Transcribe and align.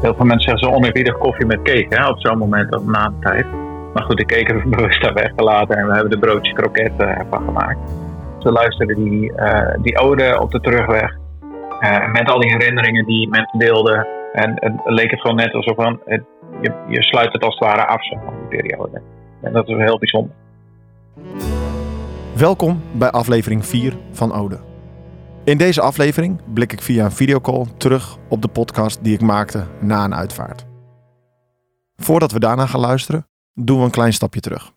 Heel 0.00 0.14
veel 0.14 0.26
mensen 0.26 0.50
zeggen 0.50 0.68
zo 0.68 0.74
oneerbiedig 0.74 1.18
koffie 1.18 1.46
met 1.46 1.62
cake 1.62 1.86
hè, 1.88 2.08
op 2.08 2.20
zo'n 2.20 2.38
moment 2.38 2.76
op 2.76 2.86
na 2.86 3.08
de 3.08 3.14
tijd. 3.20 3.46
Maar 3.94 4.02
goed, 4.02 4.16
de 4.16 4.24
cake 4.24 4.52
hebben 4.52 4.70
we 4.70 4.76
bewust 4.76 5.02
daar 5.02 5.14
weggelaten 5.14 5.76
en 5.76 5.86
we 5.86 5.92
hebben 5.92 6.10
de 6.10 6.18
broodjes 6.18 6.54
kroketten 6.54 7.08
ervan 7.08 7.44
gemaakt. 7.44 7.78
Ze 8.38 8.52
luisterden 8.52 8.96
die, 8.96 9.32
uh, 9.32 9.74
die 9.82 9.98
ode 9.98 10.40
op 10.40 10.50
de 10.50 10.60
terugweg. 10.60 11.16
Uh, 11.80 12.12
met 12.12 12.30
al 12.30 12.40
die 12.40 12.50
herinneringen 12.50 13.06
die 13.06 13.28
mensen 13.28 13.58
deelden. 13.58 14.06
En 14.32 14.52
het 14.54 14.72
leek 14.84 15.10
het 15.10 15.20
gewoon 15.20 15.36
net 15.36 15.52
alsof 15.52 15.76
je, 16.60 16.72
je 16.88 17.02
sluit 17.02 17.32
het 17.32 17.42
als 17.42 17.58
het 17.58 17.64
ware 17.64 17.86
af 17.86 18.08
van 18.08 18.34
die 18.48 18.58
periode. 18.58 19.00
En 19.42 19.52
dat 19.52 19.68
is 19.68 19.76
heel 19.76 19.98
bijzonder. 19.98 20.32
Welkom 22.36 22.82
bij 22.92 23.10
aflevering 23.10 23.66
4 23.66 23.96
van 24.12 24.32
Ode. 24.32 24.69
In 25.44 25.58
deze 25.58 25.80
aflevering 25.80 26.40
blik 26.52 26.72
ik 26.72 26.82
via 26.82 27.04
een 27.04 27.12
videocall 27.12 27.66
terug 27.76 28.16
op 28.28 28.42
de 28.42 28.48
podcast 28.48 29.04
die 29.04 29.14
ik 29.14 29.20
maakte 29.20 29.66
na 29.80 30.04
een 30.04 30.14
uitvaart. 30.14 30.66
Voordat 31.96 32.32
we 32.32 32.38
daarna 32.38 32.66
gaan 32.66 32.80
luisteren, 32.80 33.26
doen 33.54 33.78
we 33.78 33.84
een 33.84 33.90
klein 33.90 34.12
stapje 34.12 34.40
terug. 34.40 34.72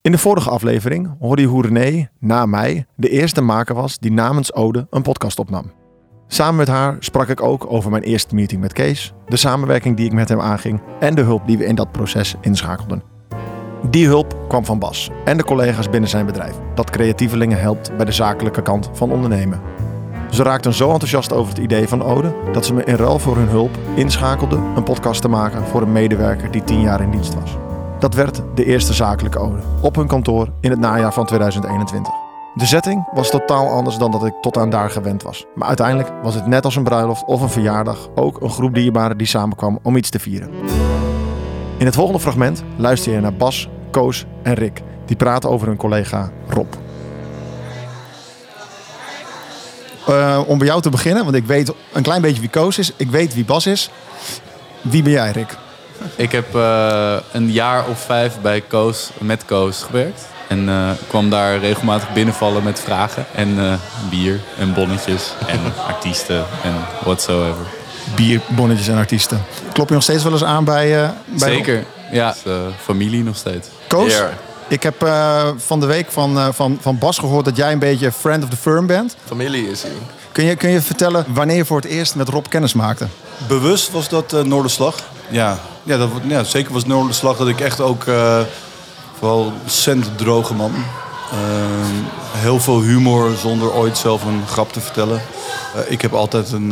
In 0.00 0.12
de 0.12 0.18
vorige 0.18 0.50
aflevering 0.50 1.16
hoorde 1.18 1.42
je 1.42 1.48
hoe 1.48 1.66
René, 1.66 2.10
na 2.18 2.46
mij, 2.46 2.86
de 2.96 3.08
eerste 3.08 3.40
maker 3.40 3.74
was 3.74 3.98
die 3.98 4.12
namens 4.12 4.54
Ode 4.54 4.86
een 4.90 5.02
podcast 5.02 5.38
opnam. 5.38 5.72
Samen 6.26 6.56
met 6.56 6.68
haar 6.68 6.96
sprak 6.98 7.28
ik 7.28 7.42
ook 7.42 7.72
over 7.72 7.90
mijn 7.90 8.02
eerste 8.02 8.34
meeting 8.34 8.60
met 8.60 8.72
Kees, 8.72 9.12
de 9.26 9.36
samenwerking 9.36 9.96
die 9.96 10.06
ik 10.06 10.12
met 10.12 10.28
hem 10.28 10.40
aanging 10.40 10.80
en 11.00 11.14
de 11.14 11.22
hulp 11.22 11.46
die 11.46 11.58
we 11.58 11.64
in 11.64 11.74
dat 11.74 11.92
proces 11.92 12.34
inschakelden. 12.40 13.13
Die 13.90 14.06
hulp 14.06 14.36
kwam 14.48 14.64
van 14.64 14.78
Bas 14.78 15.10
en 15.24 15.36
de 15.36 15.44
collega's 15.44 15.90
binnen 15.90 16.10
zijn 16.10 16.26
bedrijf, 16.26 16.54
dat 16.74 16.90
creatievelingen 16.90 17.60
helpt 17.60 17.96
bij 17.96 18.04
de 18.04 18.12
zakelijke 18.12 18.62
kant 18.62 18.90
van 18.92 19.10
ondernemen. 19.10 19.60
Ze 20.30 20.42
raakten 20.42 20.72
zo 20.72 20.90
enthousiast 20.90 21.32
over 21.32 21.48
het 21.48 21.62
idee 21.62 21.88
van 21.88 22.02
Ode 22.02 22.34
dat 22.52 22.66
ze 22.66 22.74
me 22.74 22.84
in 22.84 22.94
ruil 22.94 23.18
voor 23.18 23.36
hun 23.36 23.48
hulp 23.48 23.78
inschakelden 23.94 24.62
een 24.76 24.82
podcast 24.82 25.20
te 25.20 25.28
maken 25.28 25.64
voor 25.64 25.82
een 25.82 25.92
medewerker 25.92 26.50
die 26.50 26.64
tien 26.64 26.80
jaar 26.80 27.00
in 27.00 27.10
dienst 27.10 27.34
was. 27.34 27.56
Dat 27.98 28.14
werd 28.14 28.42
de 28.54 28.64
eerste 28.64 28.92
zakelijke 28.92 29.38
Ode 29.38 29.62
op 29.80 29.94
hun 29.94 30.06
kantoor 30.06 30.48
in 30.60 30.70
het 30.70 30.80
najaar 30.80 31.12
van 31.12 31.26
2021. 31.26 32.12
De 32.54 32.66
setting 32.66 33.08
was 33.12 33.30
totaal 33.30 33.68
anders 33.68 33.98
dan 33.98 34.10
dat 34.10 34.24
ik 34.24 34.34
tot 34.40 34.56
aan 34.56 34.70
daar 34.70 34.90
gewend 34.90 35.22
was. 35.22 35.46
Maar 35.54 35.68
uiteindelijk 35.68 36.12
was 36.22 36.34
het 36.34 36.46
net 36.46 36.64
als 36.64 36.76
een 36.76 36.84
bruiloft 36.84 37.24
of 37.24 37.40
een 37.40 37.48
verjaardag 37.48 38.08
ook 38.14 38.40
een 38.40 38.50
groep 38.50 38.74
dierbaren 38.74 39.18
die 39.18 39.26
samenkwam 39.26 39.78
om 39.82 39.96
iets 39.96 40.10
te 40.10 40.18
vieren. 40.18 40.50
In 41.78 41.86
het 41.86 41.94
volgende 41.94 42.20
fragment 42.20 42.64
luister 42.76 43.12
je 43.12 43.20
naar 43.20 43.34
Bas, 43.34 43.68
Koos 43.94 44.24
en 44.42 44.54
Rick. 44.54 44.80
Die 45.06 45.16
praten 45.16 45.50
over 45.50 45.66
hun 45.66 45.76
collega 45.76 46.30
Rob. 46.48 46.74
Uh, 50.08 50.40
om 50.46 50.58
bij 50.58 50.66
jou 50.66 50.80
te 50.80 50.90
beginnen, 50.90 51.24
want 51.24 51.36
ik 51.36 51.46
weet 51.46 51.72
een 51.92 52.02
klein 52.02 52.22
beetje 52.22 52.40
wie 52.40 52.50
Koos 52.50 52.78
is. 52.78 52.92
Ik 52.96 53.10
weet 53.10 53.34
wie 53.34 53.44
Bas 53.44 53.66
is. 53.66 53.90
Wie 54.80 55.02
ben 55.02 55.12
jij, 55.12 55.30
Rick? 55.30 55.56
Ik 56.16 56.32
heb 56.32 56.54
uh, 56.54 57.16
een 57.32 57.52
jaar 57.52 57.88
of 57.88 58.00
vijf 58.00 58.40
bij 58.42 58.60
Koos, 58.60 59.10
met 59.18 59.44
Koos 59.44 59.82
gewerkt. 59.82 60.22
En 60.48 60.68
uh, 60.68 60.90
kwam 61.08 61.30
daar 61.30 61.58
regelmatig 61.58 62.12
binnenvallen 62.12 62.62
met 62.62 62.80
vragen. 62.80 63.26
En 63.34 63.78
bier 64.10 64.40
en 64.58 64.74
bonnetjes 64.74 65.32
en 65.46 65.60
artiesten 65.92 66.44
en 66.62 66.74
whatsoever. 67.04 67.66
Bier, 68.16 68.40
bonnetjes 68.48 68.88
en 68.88 68.96
artiesten. 68.96 69.42
Klop 69.72 69.88
je 69.88 69.94
nog 69.94 70.02
steeds 70.02 70.22
wel 70.22 70.32
eens 70.32 70.44
aan 70.44 70.64
bij... 70.64 71.10
bij 71.26 71.48
Zeker, 71.48 71.84
ja. 72.12 72.34
familie 72.82 73.22
nog 73.22 73.36
steeds. 73.36 73.68
Koos? 73.88 74.12
Yeah. 74.12 74.30
Ik 74.68 74.82
heb 74.82 75.02
uh, 75.02 75.48
van 75.56 75.80
de 75.80 75.86
week 75.86 76.10
van, 76.10 76.36
uh, 76.36 76.48
van, 76.52 76.78
van 76.80 76.98
Bas 76.98 77.18
gehoord 77.18 77.44
dat 77.44 77.56
jij 77.56 77.72
een 77.72 77.78
beetje 77.78 78.12
friend 78.12 78.42
of 78.42 78.48
the 78.48 78.56
firm 78.56 78.86
bent. 78.86 79.16
Familie 79.24 79.70
is 79.70 79.82
hij. 79.82 79.92
Kun 80.32 80.44
je, 80.44 80.56
kun 80.56 80.70
je 80.70 80.80
vertellen 80.80 81.24
wanneer 81.28 81.56
je 81.56 81.64
voor 81.64 81.76
het 81.76 81.86
eerst 81.86 82.14
met 82.14 82.28
Rob 82.28 82.46
kennis 82.48 82.72
maakte? 82.72 83.06
Bewust 83.48 83.90
was 83.90 84.08
dat 84.08 84.32
uh, 84.32 84.40
Noorderslag. 84.40 84.94
Ja, 85.28 85.58
ja, 85.82 85.96
dat, 85.96 86.10
ja, 86.26 86.44
zeker 86.44 86.72
was 86.72 86.84
Noorderslag 86.84 87.36
dat 87.36 87.48
ik 87.48 87.60
echt 87.60 87.80
ook 87.80 88.04
vooral 89.18 89.52
cent 89.66 90.18
droge 90.18 90.54
man. 90.54 90.72
Heel 92.32 92.60
veel 92.60 92.82
humor 92.82 93.36
zonder 93.36 93.72
ooit 93.72 93.98
zelf 93.98 94.24
een 94.24 94.46
grap 94.46 94.72
te 94.72 94.80
vertellen. 94.80 95.20
ik 95.86 96.02
heb 96.02 96.12
altijd 96.12 96.52
een, 96.52 96.68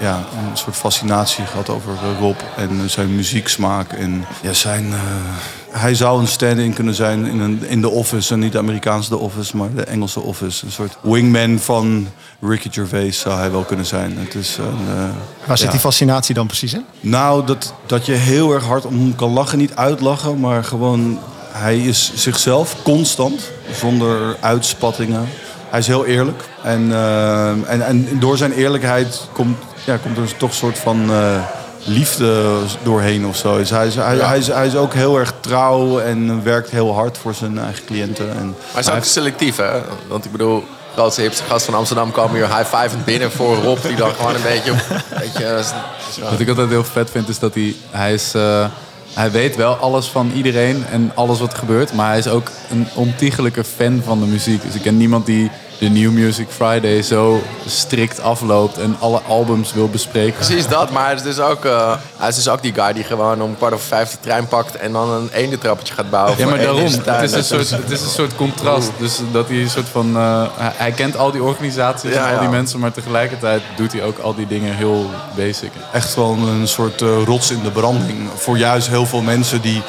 ja, 0.00 0.16
een 0.16 0.56
soort 0.56 0.76
fascinatie 0.76 1.44
gehad 1.44 1.68
over 1.68 1.92
Rob 2.20 2.36
en 2.56 2.90
zijn 2.90 3.14
muzieksmaak 3.14 3.92
en 3.92 4.24
ja, 4.42 4.52
zijn 4.52 4.94
hij 5.78 5.94
zou 5.94 6.20
een 6.20 6.28
stand-in 6.28 6.72
kunnen 6.72 6.94
zijn 6.94 7.26
in, 7.26 7.40
een, 7.40 7.62
in 7.68 7.80
de 7.80 7.88
Office. 7.88 8.32
En 8.32 8.40
niet 8.40 8.52
de 8.52 8.58
Amerikaanse 8.58 9.08
The 9.08 9.18
Office, 9.18 9.56
maar 9.56 9.68
de 9.74 9.84
Engelse 9.84 10.20
Office. 10.20 10.64
Een 10.64 10.72
soort 10.72 10.96
wingman 11.00 11.58
van 11.58 12.08
Ricky 12.40 12.68
Gervais 12.70 13.18
zou 13.18 13.38
hij 13.38 13.50
wel 13.50 13.62
kunnen 13.62 13.86
zijn. 13.86 14.18
Het 14.18 14.34
is 14.34 14.56
een, 14.56 14.96
uh, 14.96 15.08
Waar 15.46 15.58
zit 15.58 15.70
die 15.70 15.80
fascinatie 15.80 16.34
dan 16.34 16.46
precies 16.46 16.74
in? 16.74 16.84
Nou, 17.00 17.46
dat, 17.46 17.74
dat 17.86 18.06
je 18.06 18.12
heel 18.12 18.52
erg 18.52 18.64
hard 18.64 18.84
om 18.84 19.14
kan 19.14 19.30
lachen. 19.30 19.58
Niet 19.58 19.74
uitlachen, 19.74 20.40
maar 20.40 20.64
gewoon... 20.64 21.18
Hij 21.58 21.78
is 21.78 22.12
zichzelf 22.14 22.76
constant, 22.82 23.50
zonder 23.80 24.36
uitspattingen. 24.40 25.28
Hij 25.68 25.78
is 25.78 25.86
heel 25.86 26.04
eerlijk. 26.04 26.42
En, 26.62 26.88
uh, 26.88 27.48
en, 27.48 27.86
en 27.86 28.18
door 28.18 28.36
zijn 28.36 28.52
eerlijkheid 28.52 29.20
komt, 29.32 29.58
ja, 29.84 29.96
komt 29.96 30.16
er 30.16 30.36
toch 30.36 30.50
een 30.50 30.56
soort 30.56 30.78
van... 30.78 31.10
Uh, 31.10 31.42
liefde 31.88 32.58
doorheen 32.82 33.26
of 33.26 33.36
zo. 33.36 33.56
Dus 33.56 33.70
hij, 33.70 33.86
is, 33.86 33.94
hij, 33.94 34.16
hij, 34.16 34.38
is, 34.38 34.46
hij 34.46 34.66
is 34.66 34.76
ook 34.76 34.94
heel 34.94 35.18
erg 35.18 35.32
trouw 35.40 35.98
en 35.98 36.42
werkt 36.42 36.70
heel 36.70 36.94
hard 36.94 37.18
voor 37.18 37.34
zijn 37.34 37.58
eigen 37.58 37.84
cliënten. 37.84 38.30
En 38.30 38.46
maar 38.46 38.84
hij 38.84 38.92
is 38.92 38.98
ook 38.98 39.04
selectief, 39.04 39.56
hè? 39.56 39.80
Want 40.08 40.24
ik 40.24 40.32
bedoel, 40.32 40.64
grootste 40.94 41.20
hipste 41.20 41.42
gast 41.42 41.64
van 41.64 41.74
Amsterdam 41.74 42.12
kwam 42.12 42.34
hier 42.34 42.56
high-fivend 42.56 43.04
binnen 43.04 43.32
voor 43.32 43.56
Rob, 43.56 43.82
die 43.82 43.96
dan 43.96 44.14
gewoon 44.14 44.34
een 44.34 44.42
beetje... 44.42 44.72
beetje 45.18 45.62
Wat 46.30 46.40
ik 46.40 46.48
altijd 46.48 46.68
heel 46.68 46.84
vet 46.84 47.10
vind, 47.10 47.28
is 47.28 47.38
dat 47.38 47.54
hij... 47.54 47.74
Hij 47.90 48.14
is... 48.14 48.32
Uh, 48.34 48.64
hij 49.16 49.30
weet 49.30 49.56
wel 49.56 49.74
alles 49.74 50.06
van 50.06 50.30
iedereen 50.34 50.84
en 50.86 51.12
alles 51.14 51.38
wat 51.38 51.52
er 51.52 51.58
gebeurt. 51.58 51.92
Maar 51.92 52.08
hij 52.08 52.18
is 52.18 52.28
ook 52.28 52.50
een 52.70 52.86
ontiegelijke 52.94 53.64
fan 53.64 54.02
van 54.04 54.20
de 54.20 54.26
muziek. 54.26 54.62
Dus 54.62 54.74
ik 54.74 54.82
ken 54.82 54.96
niemand 54.96 55.26
die 55.26 55.50
de 55.78 55.88
New 55.88 56.10
Music 56.10 56.46
Friday 56.48 57.02
zo 57.02 57.42
strikt 57.66 58.20
afloopt 58.20 58.78
en 58.78 58.96
alle 58.98 59.20
albums 59.20 59.72
wil 59.72 59.88
bespreken. 59.88 60.34
Precies 60.34 60.68
dat, 60.68 60.90
maar 60.90 61.04
hij 61.04 61.14
is 61.14 61.22
dus 61.22 61.38
ook, 61.38 61.64
uh, 61.64 61.94
hij 62.16 62.28
is 62.28 62.34
dus 62.34 62.48
ook 62.48 62.62
die 62.62 62.74
guy 62.74 62.92
die 62.92 63.04
gewoon 63.04 63.42
om 63.42 63.56
kwart 63.56 63.72
over 63.72 63.86
vijf 63.86 64.10
de 64.10 64.16
trein 64.20 64.48
pakt 64.48 64.76
en 64.76 64.92
dan 64.92 65.10
een 65.10 65.28
ene 65.32 65.58
trappetje 65.58 65.94
gaat 65.94 66.10
bouwen. 66.10 66.38
Ja, 66.38 66.46
maar 66.46 66.58
daarom. 66.58 66.84
Het 66.84 67.22
is, 67.22 67.32
een 67.32 67.44
soort, 67.44 67.70
het 67.70 67.90
is 67.90 68.00
een 68.00 68.08
soort 68.08 68.36
contrast. 68.36 68.90
Dus 68.98 69.20
dat 69.32 69.48
hij 69.48 69.56
een 69.56 69.70
soort 69.70 69.88
van. 69.88 70.16
Uh, 70.16 70.42
hij 70.58 70.92
kent 70.92 71.16
al 71.16 71.30
die 71.30 71.42
organisaties 71.42 72.12
ja, 72.12 72.28
en 72.28 72.34
al 72.34 72.40
die 72.40 72.48
mensen, 72.48 72.80
maar 72.80 72.92
tegelijkertijd 72.92 73.62
doet 73.76 73.92
hij 73.92 74.02
ook 74.02 74.18
al 74.18 74.34
die 74.34 74.46
dingen 74.46 74.74
heel 74.74 75.10
basic. 75.36 75.70
Echt 75.92 76.14
wel 76.14 76.36
een 76.48 76.68
soort 76.68 77.00
uh, 77.00 77.22
rots 77.24 77.50
in 77.50 77.62
de 77.62 77.70
branding. 77.70 78.28
Voor 78.34 78.58
juist 78.58 78.88
heel 78.88 79.06
veel 79.06 79.22
mensen 79.22 79.60
die 79.60 79.82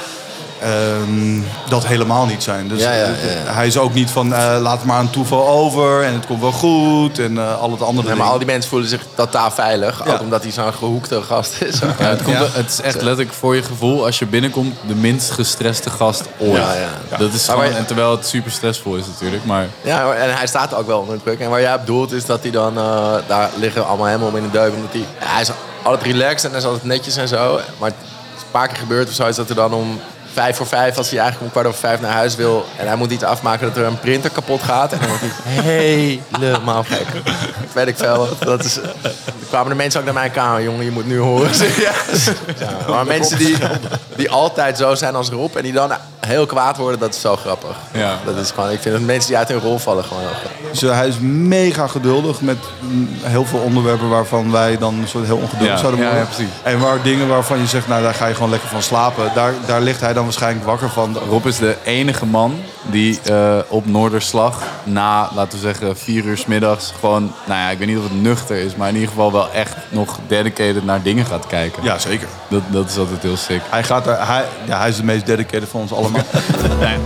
Um, 0.63 1.45
dat 1.69 1.85
helemaal 1.85 2.25
niet 2.25 2.43
zijn. 2.43 2.67
Dus 2.67 2.81
ja, 2.81 2.93
ja, 2.93 3.05
ja, 3.05 3.53
hij 3.53 3.67
is 3.67 3.77
ook 3.77 3.93
niet 3.93 4.09
van 4.09 4.31
uh, 4.31 4.57
laat 4.61 4.83
maar 4.83 4.99
een 4.99 5.09
toeval 5.09 5.47
over 5.47 6.03
en 6.03 6.13
het 6.13 6.25
komt 6.25 6.41
wel 6.41 6.51
goed 6.51 7.19
en 7.19 7.31
uh, 7.31 7.59
al 7.59 7.71
het 7.71 7.81
andere. 7.81 8.07
Nee, 8.07 8.17
maar 8.17 8.27
al 8.27 8.37
die 8.37 8.47
mensen 8.47 8.69
voelen 8.69 8.89
zich 8.89 9.01
totaal 9.13 9.51
veilig, 9.51 10.07
ook 10.07 10.19
omdat 10.19 10.43
hij 10.43 10.51
zo'n 10.51 10.73
gehoekte 10.73 11.21
gast 11.21 11.61
is. 11.61 11.79
het, 11.97 12.23
komt, 12.23 12.37
het, 12.37 12.69
is 12.69 12.81
echt 12.81 12.95
letterlijk 12.95 13.33
voor 13.33 13.55
je 13.55 13.63
gevoel 13.63 14.05
als 14.05 14.19
je 14.19 14.25
binnenkomt 14.25 14.75
de 14.87 14.95
minst 14.95 15.31
gestreste 15.31 15.89
gast 15.89 16.23
ooit. 16.37 16.61
Dat 17.17 17.33
is 17.33 17.47
gewoon, 17.47 17.71
en 17.71 17.85
terwijl 17.85 18.11
het 18.11 18.27
super 18.27 18.51
stressvol 18.51 18.95
is 18.95 19.05
natuurlijk. 19.07 19.45
Maar... 19.45 19.67
Ja, 19.81 20.13
en 20.13 20.35
hij 20.35 20.47
staat 20.47 20.73
ook 20.73 20.87
wel 20.87 20.99
onder 20.99 21.21
druk. 21.23 21.39
En 21.39 21.49
waar 21.49 21.61
jij 21.61 21.79
bedoelt 21.79 22.11
is 22.11 22.25
dat 22.25 22.41
hij 22.41 22.51
dan, 22.51 22.77
uh, 22.77 23.15
daar 23.27 23.49
liggen 23.55 23.87
allemaal 23.87 24.05
helemaal 24.05 24.35
in 24.35 24.43
de 24.43 24.51
deuk. 24.51 24.73
Omdat 24.73 24.91
hij, 24.91 25.05
hij 25.17 25.41
is 25.41 25.51
altijd 25.83 26.11
relaxed 26.11 26.43
en 26.43 26.49
hij 26.49 26.59
is 26.59 26.65
altijd 26.65 26.83
netjes 26.83 27.15
en 27.15 27.27
zo. 27.27 27.59
Maar 27.79 27.89
een 27.89 27.95
paar 28.51 28.67
keer 28.67 28.77
gebeurt 28.77 29.07
of 29.07 29.13
zo 29.13 29.25
is 29.25 29.35
dat 29.35 29.49
er 29.49 29.55
dan 29.55 29.73
om 29.73 29.99
vijf 30.37 30.57
voor 30.57 30.67
vijf, 30.67 30.97
als 30.97 31.09
hij 31.09 31.19
eigenlijk 31.19 31.45
om 31.45 31.51
kwart 31.51 31.67
over 31.67 31.79
vijf 31.79 32.01
naar 32.01 32.11
huis 32.11 32.35
wil 32.35 32.65
en 32.77 32.87
hij 32.87 32.95
moet 32.95 33.11
iets 33.11 33.23
afmaken 33.23 33.67
dat 33.67 33.77
er 33.77 33.85
een 33.85 33.99
printer 33.99 34.29
kapot 34.29 34.63
gaat. 34.63 34.91
En 34.91 34.99
dan 34.99 35.07
wordt 35.07 35.23
hij 35.43 36.21
helemaal 36.39 36.83
gek. 36.83 37.05
Dat 37.23 37.73
weet 37.73 37.87
ik 37.87 37.97
veel. 37.97 38.27
Dat 38.39 38.63
is, 38.63 38.73
dan 39.01 39.11
kwamen 39.47 39.69
de 39.69 39.75
mensen 39.75 39.99
ook 39.99 40.05
naar 40.05 40.13
mijn 40.13 40.31
kamer. 40.31 40.63
Jongen, 40.63 40.85
je 40.85 40.91
moet 40.91 41.05
nu 41.07 41.17
horen. 41.19 41.49
Ja. 42.59 42.71
maar 42.87 43.05
mensen 43.05 43.37
die, 43.37 43.57
die 44.15 44.29
altijd 44.29 44.77
zo 44.77 44.95
zijn 44.95 45.15
als 45.15 45.29
Rob 45.29 45.55
en 45.55 45.63
die 45.63 45.73
dan 45.73 45.91
heel 46.27 46.45
kwaad 46.45 46.77
worden, 46.77 46.99
dat 46.99 47.13
is 47.13 47.21
zo 47.21 47.35
grappig. 47.35 47.75
Ja. 47.91 48.17
Dat 48.25 48.35
is 48.35 48.51
gewoon, 48.51 48.71
ik 48.71 48.79
vind 48.79 48.95
dat 48.95 49.03
mensen 49.03 49.29
die 49.29 49.37
uit 49.37 49.47
hun 49.47 49.59
rol 49.59 49.77
vallen 49.77 50.03
gewoon 50.03 50.23
Dus 50.71 50.81
hij 50.81 51.07
is 51.07 51.19
mega 51.19 51.87
geduldig 51.87 52.41
met 52.41 52.57
heel 53.21 53.45
veel 53.45 53.59
onderwerpen 53.59 54.09
waarvan 54.09 54.51
wij 54.51 54.77
dan 54.77 54.99
een 54.99 55.07
soort 55.07 55.25
heel 55.25 55.37
ongeduldig 55.37 55.79
zouden 55.79 56.01
worden. 56.01 56.27
Ja, 56.37 56.45
en 56.63 56.79
waar 56.79 57.01
dingen 57.01 57.27
waarvan 57.27 57.59
je 57.59 57.67
zegt, 57.67 57.87
nou 57.87 58.03
daar 58.03 58.13
ga 58.13 58.25
je 58.25 58.33
gewoon 58.33 58.49
lekker 58.49 58.69
van 58.69 58.81
slapen. 58.81 59.31
Daar, 59.35 59.53
daar 59.65 59.81
ligt 59.81 60.01
hij 60.01 60.13
dan 60.13 60.23
waarschijnlijk 60.23 60.65
wakker 60.65 60.89
van. 60.89 61.17
Rob 61.29 61.45
is 61.45 61.57
de 61.57 61.75
enige 61.83 62.25
man 62.25 62.59
die 62.81 63.19
uh, 63.29 63.57
op 63.67 63.85
Noorderslag 63.85 64.63
na, 64.83 65.29
laten 65.35 65.59
we 65.59 65.65
zeggen, 65.65 65.97
vier 65.97 66.25
uur 66.25 66.37
s 66.37 66.45
middags 66.45 66.93
gewoon, 66.99 67.33
nou 67.45 67.59
ja, 67.59 67.69
ik 67.69 67.77
weet 67.77 67.87
niet 67.87 67.97
of 67.97 68.03
het 68.03 68.21
nuchter 68.21 68.57
is, 68.57 68.75
maar 68.75 68.87
in 68.87 68.93
ieder 68.93 69.09
geval 69.09 69.31
wel 69.31 69.51
echt 69.51 69.75
nog 69.89 70.19
dedicated 70.27 70.85
naar 70.85 71.01
dingen 71.01 71.25
gaat 71.25 71.47
kijken. 71.47 71.83
Ja, 71.83 71.97
zeker. 71.97 72.27
Dat, 72.47 72.61
dat 72.67 72.89
is 72.89 72.97
altijd 72.97 73.21
heel 73.21 73.37
sick. 73.37 73.61
Hij, 73.69 73.83
gaat 73.83 74.07
er, 74.07 74.27
hij, 74.27 74.45
ja, 74.65 74.79
hij 74.79 74.89
is 74.89 74.95
de 74.95 75.03
meest 75.03 75.25
dedicated 75.25 75.69
van 75.69 75.81
ons 75.81 75.93
allemaal. 75.93 76.16
Nee. 76.79 76.97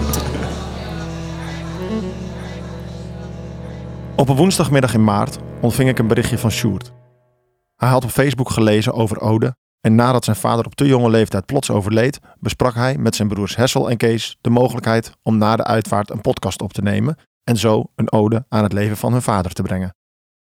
Op 4.16 4.30
een 4.30 4.36
woensdagmiddag 4.36 4.94
in 4.94 5.04
maart 5.04 5.38
ontving 5.62 5.90
ik 5.90 6.00
een 6.00 6.08
berichtje 6.08 6.38
van 6.38 6.52
Sjoerd. 6.52 6.92
Hij 7.76 7.90
had 7.90 8.04
op 8.04 8.10
Facebook 8.10 8.50
gelezen 8.50 8.94
over 8.94 9.20
Ode 9.20 9.56
En 9.82 9.96
nadat 9.96 10.24
zijn 10.24 10.36
vader 10.36 10.66
op 10.66 10.76
te 10.76 10.86
jonge 10.86 11.10
leeftijd 11.10 11.46
plots 11.46 11.70
overleed, 11.70 12.20
besprak 12.40 12.74
hij 12.74 12.98
met 12.98 13.16
zijn 13.16 13.28
broers 13.28 13.56
Hessel 13.56 13.90
en 13.90 13.98
Kees 13.98 14.38
de 14.42 14.50
mogelijkheid 14.50 15.12
om 15.24 15.38
na 15.38 15.56
de 15.56 15.64
uitvaart 15.64 16.10
een 16.10 16.22
podcast 16.22 16.62
op 16.62 16.74
te 16.74 16.82
nemen 16.82 17.16
en 17.44 17.58
zo 17.58 17.86
een 17.96 18.12
ode 18.12 18.46
aan 18.50 18.64
het 18.64 18.74
leven 18.74 18.98
van 18.98 19.12
hun 19.12 19.22
vader 19.22 19.54
te 19.54 19.62
brengen. 19.62 19.96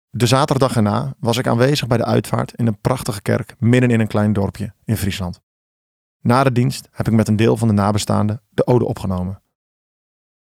De 0.10 0.26
zaterdag 0.26 0.76
erna 0.76 1.14
was 1.20 1.38
ik 1.38 1.48
aanwezig 1.48 1.88
bij 1.88 1.98
de 1.98 2.06
uitvaart 2.06 2.54
in 2.56 2.68
een 2.68 2.80
prachtige 2.82 3.22
kerk 3.22 3.56
midden 3.60 3.90
in 3.90 4.00
een 4.00 4.08
klein 4.08 4.34
dorpje 4.34 4.74
in 4.86 4.98
Friesland. 4.98 5.42
Na 6.24 6.44
de 6.44 6.52
dienst 6.52 6.88
heb 6.92 7.08
ik 7.08 7.14
met 7.14 7.28
een 7.28 7.36
deel 7.36 7.58
van 7.58 7.68
de 7.68 7.74
nabestaanden 7.74 8.42
de 8.50 8.68
ode 8.68 8.86
opgenomen. 8.86 9.44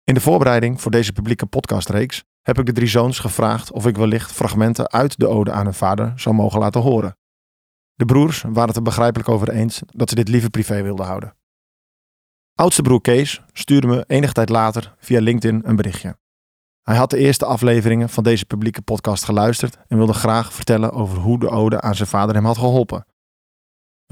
In 0.03 0.13
de 0.13 0.19
voorbereiding 0.19 0.81
voor 0.81 0.91
deze 0.91 1.13
publieke 1.13 1.45
podcastreeks 1.45 2.23
heb 2.41 2.59
ik 2.59 2.65
de 2.65 2.71
drie 2.71 2.87
zoons 2.87 3.19
gevraagd 3.19 3.71
of 3.71 3.85
ik 3.85 3.97
wellicht 3.97 4.31
fragmenten 4.31 4.91
uit 4.91 5.19
de 5.19 5.27
ode 5.27 5.51
aan 5.51 5.65
hun 5.65 5.73
vader 5.73 6.13
zou 6.15 6.35
mogen 6.35 6.59
laten 6.59 6.81
horen. 6.81 7.17
De 7.93 8.05
broers 8.05 8.41
waren 8.41 8.67
het 8.67 8.75
er 8.75 8.81
begrijpelijk 8.81 9.29
over 9.29 9.49
eens 9.49 9.81
dat 9.87 10.09
ze 10.09 10.15
dit 10.15 10.27
liever 10.27 10.49
privé 10.49 10.81
wilden 10.81 11.05
houden. 11.05 11.35
Oudste 12.53 12.81
broer 12.81 13.01
Kees 13.01 13.41
stuurde 13.53 13.87
me 13.87 14.03
enige 14.07 14.33
tijd 14.33 14.49
later 14.49 14.95
via 14.97 15.19
LinkedIn 15.21 15.61
een 15.65 15.75
berichtje. 15.75 16.17
Hij 16.81 16.95
had 16.95 17.09
de 17.09 17.17
eerste 17.17 17.45
afleveringen 17.45 18.09
van 18.09 18.23
deze 18.23 18.45
publieke 18.45 18.81
podcast 18.81 19.23
geluisterd 19.23 19.77
en 19.87 19.97
wilde 19.97 20.13
graag 20.13 20.53
vertellen 20.53 20.91
over 20.91 21.17
hoe 21.17 21.39
de 21.39 21.49
ode 21.49 21.81
aan 21.81 21.95
zijn 21.95 22.09
vader 22.09 22.35
hem 22.35 22.45
had 22.45 22.57
geholpen. 22.57 23.05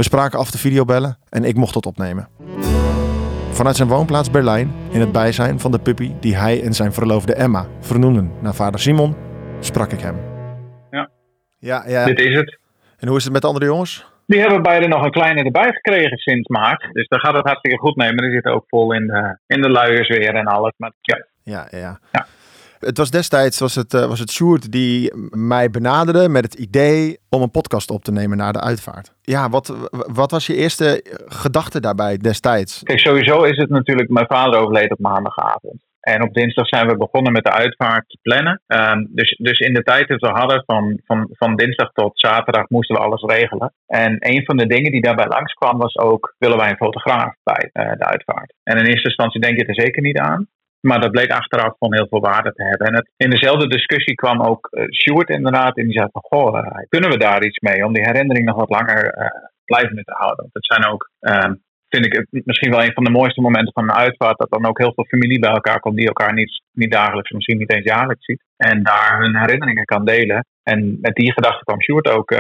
We 0.02 0.08
spraken 0.08 0.40
af 0.40 0.52
de 0.52 0.58
videobellen 0.58 1.18
en 1.30 1.44
ik 1.44 1.56
mocht 1.56 1.76
het 1.76 1.86
opnemen. 1.86 2.28
Vanuit 3.52 3.76
zijn 3.76 3.88
woonplaats 3.88 4.32
Berlijn, 4.32 4.72
in 4.92 5.00
het 5.00 5.12
bijzijn 5.12 5.60
van 5.60 5.72
de 5.72 5.80
puppy 5.80 6.12
die 6.20 6.36
hij 6.36 6.64
en 6.64 6.74
zijn 6.74 6.94
verloofde 6.94 7.34
Emma 7.34 7.66
vernoemden 7.80 8.32
naar 8.40 8.54
vader 8.54 8.80
Simon, 8.80 9.16
sprak 9.60 9.92
ik 9.92 10.00
hem. 10.00 10.16
Ja. 10.92 11.10
Ja, 11.60 11.84
ja. 11.88 12.06
Dit 12.06 12.20
is 12.20 12.38
het. 12.38 12.60
En 12.98 13.08
hoe 13.08 13.18
is 13.18 13.24
het 13.24 13.34
met 13.34 13.42
de 13.42 13.48
andere 13.48 13.66
jongens? 13.66 14.06
Die 14.26 14.40
hebben 14.40 14.62
beide 14.62 14.88
nog 14.88 15.04
een 15.04 15.12
kleine 15.12 15.44
erbij 15.44 15.72
gekregen 15.72 16.18
sinds 16.18 16.48
maart. 16.48 16.88
Dus 16.92 17.08
daar 17.08 17.20
gaat 17.20 17.36
het 17.36 17.46
hartstikke 17.46 17.78
goed 17.78 17.96
mee. 17.96 18.14
Maar 18.14 18.26
die 18.26 18.34
zitten 18.34 18.54
ook 18.54 18.64
vol 18.68 18.94
in 18.94 19.08
de, 19.08 19.38
in 19.48 19.62
de 19.62 19.70
luiers 19.70 20.08
weer 20.08 20.36
en 20.36 20.46
alles. 20.46 20.74
Maar 20.78 20.92
ja, 21.02 21.26
Ja, 21.44 21.68
ja. 21.72 22.00
Ja. 22.12 22.26
Het 22.82 22.98
was 22.98 23.12
destijds 23.12 23.60
was 23.60 23.76
het, 23.76 23.94
eh, 23.94 24.06
was 24.06 24.20
het 24.20 24.32
Sjoerd 24.32 24.72
die 24.72 25.14
mij 25.30 25.70
benaderde 25.70 26.30
met 26.30 26.44
het 26.44 26.54
idee 26.54 27.18
om 27.30 27.42
een 27.42 27.52
podcast 27.52 27.90
op 27.90 28.04
te 28.04 28.12
nemen 28.12 28.38
na 28.38 28.52
de 28.52 28.62
uitvaart. 28.62 29.14
Ja, 29.22 29.50
wat, 29.50 29.90
wat 29.92 30.32
was 30.32 30.48
je 30.48 30.56
eerste 30.56 31.04
gedachte 31.28 31.80
daarbij 31.80 32.18
destijds? 32.18 32.84
Kijk, 32.84 33.00
sowieso 33.00 33.44
is 33.44 33.58
het 33.58 33.70
natuurlijk, 33.70 34.10
mijn 34.10 34.26
vader 34.28 34.60
overleed 34.60 34.92
op 34.92 35.00
maandagavond. 35.00 35.90
En 36.02 36.24
op 36.24 36.34
dinsdag 36.34 36.68
zijn 36.68 36.88
we 36.88 36.98
begonnen 36.98 37.32
met 37.32 37.44
de 37.44 37.52
uitvaart 37.52 38.10
te 38.10 38.18
plannen. 38.22 38.62
Ehm, 38.68 39.06
dus, 39.10 39.38
dus 39.38 39.60
in 39.60 39.74
de 39.74 39.84
tijd 39.84 40.08
dat 40.08 40.20
we 40.20 40.28
hadden, 40.28 40.64
van, 40.66 41.00
van, 41.06 41.28
van 41.32 41.56
dinsdag 41.56 41.92
tot 41.92 42.20
zaterdag, 42.20 42.70
moesten 42.70 42.96
we 42.96 43.02
alles 43.02 43.22
regelen. 43.22 43.74
En 43.88 44.16
een 44.20 44.46
van 44.46 44.58
de 44.58 44.66
dingen 44.66 44.92
die 44.92 45.02
daarbij 45.02 45.28
langskwam 45.28 45.78
was 45.78 45.98
ook, 45.98 46.36
willen 46.38 46.58
wij 46.58 46.70
een 46.70 46.86
fotograaf 46.86 47.34
bij 47.44 47.70
eh, 47.74 47.92
de 47.98 48.06
uitvaart? 48.06 48.54
En 48.64 48.78
in 48.78 48.86
eerste 48.86 49.08
instantie 49.08 49.42
denk 49.42 49.58
je 49.58 49.66
er 49.66 49.82
zeker 49.82 50.02
niet 50.02 50.18
aan. 50.18 50.48
Maar 50.82 51.00
dat 51.00 51.12
bleek 51.12 51.32
achteraf 51.32 51.74
gewoon 51.78 51.94
heel 51.94 52.08
veel 52.10 52.20
waarde 52.20 52.54
te 52.54 52.64
hebben. 52.64 52.88
En 52.88 52.96
het, 52.96 53.12
in 53.18 53.30
dezelfde 53.30 53.68
discussie 53.68 54.16
kwam 54.16 54.42
ook 54.42 54.68
uh, 54.72 54.84
Stuart 54.88 55.30
inderdaad. 55.30 55.78
En 55.78 55.84
die 55.84 55.94
zei 55.94 56.08
van, 56.12 56.22
goh, 56.22 56.58
eh, 56.58 56.86
kunnen 56.90 57.10
we 57.10 57.18
daar 57.18 57.44
iets 57.44 57.60
mee? 57.60 57.86
Om 57.86 57.94
die 57.94 58.04
herinnering 58.04 58.46
nog 58.46 58.56
wat 58.56 58.70
langer 58.70 59.18
uh, 59.18 59.26
blijvend 59.66 60.06
te 60.06 60.14
houden. 60.14 60.38
Want 60.38 60.54
het 60.54 60.66
zijn 60.66 60.86
ook, 60.86 61.12
ehm, 61.20 61.54
vind 61.90 62.06
ik, 62.06 62.14
het 62.14 62.46
misschien 62.46 62.72
wel 62.72 62.84
een 62.84 62.94
van 62.94 63.04
de 63.04 63.10
mooiste 63.10 63.42
momenten 63.42 63.74
van 63.74 63.84
een 63.84 63.96
uitvaart. 63.96 64.38
Dat 64.38 64.50
dan 64.50 64.66
ook 64.66 64.78
heel 64.78 64.94
veel 64.94 65.06
familie 65.06 65.40
bij 65.40 65.50
elkaar 65.50 65.80
komt 65.80 65.96
die 65.96 66.08
elkaar 66.08 66.34
niet, 66.34 66.64
niet 66.72 66.92
dagelijks, 66.92 67.32
misschien 67.32 67.58
niet 67.58 67.74
eens 67.74 67.86
jaarlijks 67.86 68.26
ziet. 68.26 68.44
En 68.58 68.84
daar 68.84 69.20
hun 69.20 69.38
herinneringen 69.38 69.86
kan 69.86 70.06
delen. 70.06 70.46
En 70.64 70.98
met 71.02 71.16
die 71.16 71.34
gedachte 71.34 71.64
kwam 71.64 71.82
Stuart 71.82 72.10
ook 72.10 72.34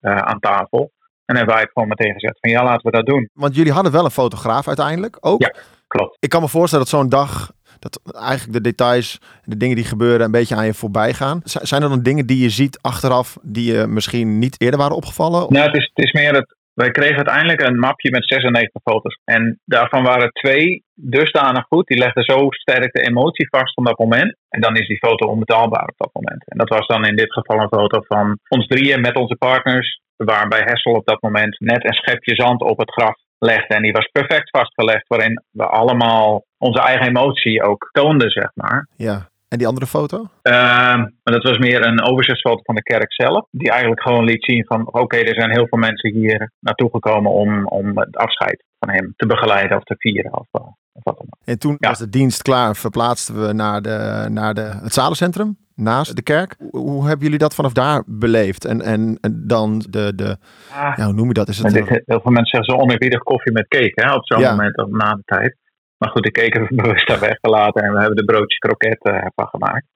aan 0.00 0.40
tafel. 0.40 0.92
En 1.24 1.36
hebben 1.36 1.54
wij 1.54 1.68
gewoon 1.72 1.88
meteen 1.88 2.12
gezegd 2.12 2.38
van 2.40 2.50
ja, 2.50 2.64
laten 2.64 2.90
we 2.90 2.96
dat 2.96 3.06
doen. 3.06 3.28
Want 3.32 3.54
jullie 3.54 3.72
hadden 3.72 3.92
wel 3.92 4.04
een 4.04 4.10
fotograaf 4.10 4.66
uiteindelijk 4.66 5.16
ook. 5.20 5.42
Ja, 5.42 5.54
klopt. 5.86 6.16
Ik 6.20 6.28
kan 6.28 6.40
me 6.40 6.48
voorstellen 6.48 6.84
dat 6.84 6.94
zo'n 6.94 7.08
dag 7.08 7.50
dat 7.78 8.00
eigenlijk 8.14 8.52
de 8.52 8.60
details, 8.60 9.20
de 9.44 9.56
dingen 9.56 9.76
die 9.76 9.84
gebeuren, 9.84 10.24
een 10.24 10.30
beetje 10.30 10.56
aan 10.56 10.66
je 10.66 10.74
voorbij 10.74 11.12
gaan. 11.12 11.40
Zijn 11.44 11.82
er 11.82 11.88
dan 11.88 12.02
dingen 12.02 12.26
die 12.26 12.42
je 12.42 12.50
ziet 12.50 12.78
achteraf 12.80 13.38
die 13.42 13.72
je 13.72 13.86
misschien 13.86 14.38
niet 14.38 14.60
eerder 14.60 14.78
waren 14.78 14.96
opgevallen? 14.96 15.46
Nou, 15.48 15.66
het 15.66 15.76
is, 15.76 15.90
het 15.94 16.04
is 16.04 16.12
meer 16.12 16.32
dat 16.32 16.56
wij 16.80 16.90
kregen 16.90 17.16
uiteindelijk 17.16 17.60
een 17.62 17.78
mapje 17.78 18.10
met 18.10 18.28
96 18.28 18.82
foto's. 18.82 19.20
En 19.24 19.60
daarvan 19.64 20.02
waren 20.02 20.32
twee 20.32 20.84
dusdanig 20.94 21.64
goed. 21.68 21.86
Die 21.86 21.98
legden 21.98 22.24
zo 22.24 22.46
sterk 22.50 22.92
de 22.92 23.06
emotie 23.06 23.48
vast 23.50 23.74
van 23.74 23.84
dat 23.84 23.98
moment. 23.98 24.36
En 24.48 24.60
dan 24.60 24.76
is 24.76 24.86
die 24.86 24.98
foto 24.98 25.26
onbetaalbaar 25.26 25.88
op 25.88 25.96
dat 25.96 26.10
moment. 26.12 26.48
En 26.48 26.58
dat 26.58 26.68
was 26.68 26.86
dan 26.86 27.04
in 27.04 27.16
dit 27.16 27.32
geval 27.32 27.60
een 27.60 27.78
foto 27.78 28.00
van 28.02 28.38
ons 28.48 28.66
drieën 28.66 29.00
met 29.00 29.16
onze 29.16 29.36
partners. 29.36 30.00
Waarbij 30.16 30.62
Hessel 30.64 30.92
op 30.92 31.06
dat 31.06 31.22
moment 31.22 31.60
net 31.60 31.84
een 31.84 31.94
schepje 31.94 32.34
zand 32.34 32.60
op 32.60 32.78
het 32.78 32.92
graf 32.92 33.16
legde. 33.38 33.74
En 33.74 33.82
die 33.82 33.92
was 33.92 34.08
perfect 34.12 34.50
vastgelegd, 34.50 35.08
waarin 35.08 35.42
we 35.50 35.66
allemaal 35.66 36.44
onze 36.58 36.80
eigen 36.80 37.06
emotie 37.06 37.62
ook 37.62 37.88
toonden, 37.92 38.30
zeg 38.30 38.50
maar. 38.54 38.88
Ja. 38.96 39.28
En 39.48 39.58
die 39.58 39.66
andere 39.66 39.86
foto? 39.86 40.28
Uh, 40.42 41.04
dat 41.22 41.42
was 41.42 41.58
meer 41.58 41.86
een 41.86 42.02
overzichtsfoto 42.02 42.60
van 42.62 42.74
de 42.74 42.82
kerk 42.82 43.12
zelf. 43.12 43.46
Die 43.50 43.70
eigenlijk 43.70 44.02
gewoon 44.02 44.24
liet 44.24 44.44
zien 44.44 44.64
van... 44.66 44.92
oké, 44.92 45.16
er 45.16 45.34
zijn 45.34 45.50
heel 45.50 45.66
veel 45.66 45.78
mensen 45.78 46.12
hier 46.12 46.50
naartoe 46.60 46.90
gekomen 46.90 47.30
om, 47.30 47.66
om 47.66 47.98
het 47.98 48.16
afscheid 48.16 48.64
van 48.78 48.94
hem 48.94 49.12
te 49.16 49.26
begeleiden 49.26 49.76
of 49.76 49.82
te 49.82 49.94
vieren. 49.98 50.32
Of, 50.38 50.46
of 50.52 51.02
wat 51.02 51.16
dan 51.16 51.26
ook. 51.26 51.38
En 51.44 51.58
toen 51.58 51.76
Ja. 51.78 51.88
was 51.88 51.98
de 51.98 52.08
dienst 52.08 52.42
klaar, 52.42 52.76
verplaatsten 52.76 53.46
we 53.46 53.52
naar, 53.52 53.82
de, 53.82 54.26
naar 54.30 54.54
de, 54.54 54.78
het 54.82 54.92
zalencentrum 54.94 55.56
naast 55.76 56.16
de 56.16 56.22
kerk. 56.22 56.56
Hoe, 56.70 57.06
hebben 57.06 57.24
jullie 57.24 57.38
dat 57.38 57.54
vanaf 57.54 57.72
daar 57.72 58.02
beleefd? 58.06 58.64
En, 58.64 58.80
en, 58.82 59.18
en 59.20 59.42
dan 59.46 59.78
de, 59.90 60.12
de 60.14 60.36
Ah, 60.72 60.96
ja, 60.96 61.04
hoe 61.04 61.12
noem 61.14 61.26
je 61.28 61.34
dat? 61.34 61.48
Is 61.48 61.58
het, 61.58 61.72
dit, 61.72 61.88
heel 61.88 62.20
veel 62.20 62.32
mensen 62.32 62.56
zeggen 62.56 62.74
zo 62.74 62.80
oneerbiedig 62.82 63.22
koffie 63.22 63.52
met 63.52 63.68
cake 63.68 63.92
hè, 63.94 64.14
op 64.14 64.26
zo'n 64.26 64.40
Ja. 64.40 64.50
moment 64.50 64.76
of 64.76 64.88
na 64.88 65.14
de 65.14 65.22
tijd. 65.24 65.56
Maar 65.98 66.10
goed, 66.10 66.22
de 66.22 66.30
cake 66.30 66.58
hebben 66.58 66.76
we 66.76 66.82
bewust 66.82 67.06
daar 67.06 67.20
weggelaten 67.20 67.82
en 67.82 67.92
we 67.92 67.98
hebben 67.98 68.16
de 68.16 68.24
broodjes 68.24 68.58
kroket 68.58 69.02
eh, 69.02 69.14
ervan 69.14 69.48
gemaakt. 69.48 69.86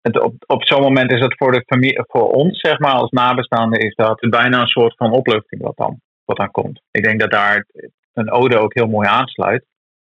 Het, 0.00 0.20
op 0.20 0.34
op 0.46 0.66
zo'n 0.66 0.82
moment 0.82 1.12
is 1.12 1.20
het 1.20 1.36
voor, 1.36 1.52
de 1.52 1.64
familie, 1.66 2.02
voor 2.06 2.30
ons, 2.30 2.60
zeg 2.60 2.78
maar, 2.78 2.92
als 2.92 3.10
nabestaanden, 3.10 3.80
is 3.80 3.94
dat 3.94 4.26
bijna 4.30 4.60
een 4.60 4.66
soort 4.66 4.96
van 4.96 5.12
opluchting 5.12 5.62
wat 5.62 5.76
dan, 5.76 6.00
wat 6.24 6.36
dan 6.36 6.50
komt. 6.50 6.80
Ik 6.90 7.04
denk 7.04 7.20
dat 7.20 7.30
daar 7.30 7.66
een 8.12 8.30
ode 8.30 8.58
ook 8.58 8.74
heel 8.74 8.86
mooi 8.86 9.08
aansluit, 9.08 9.64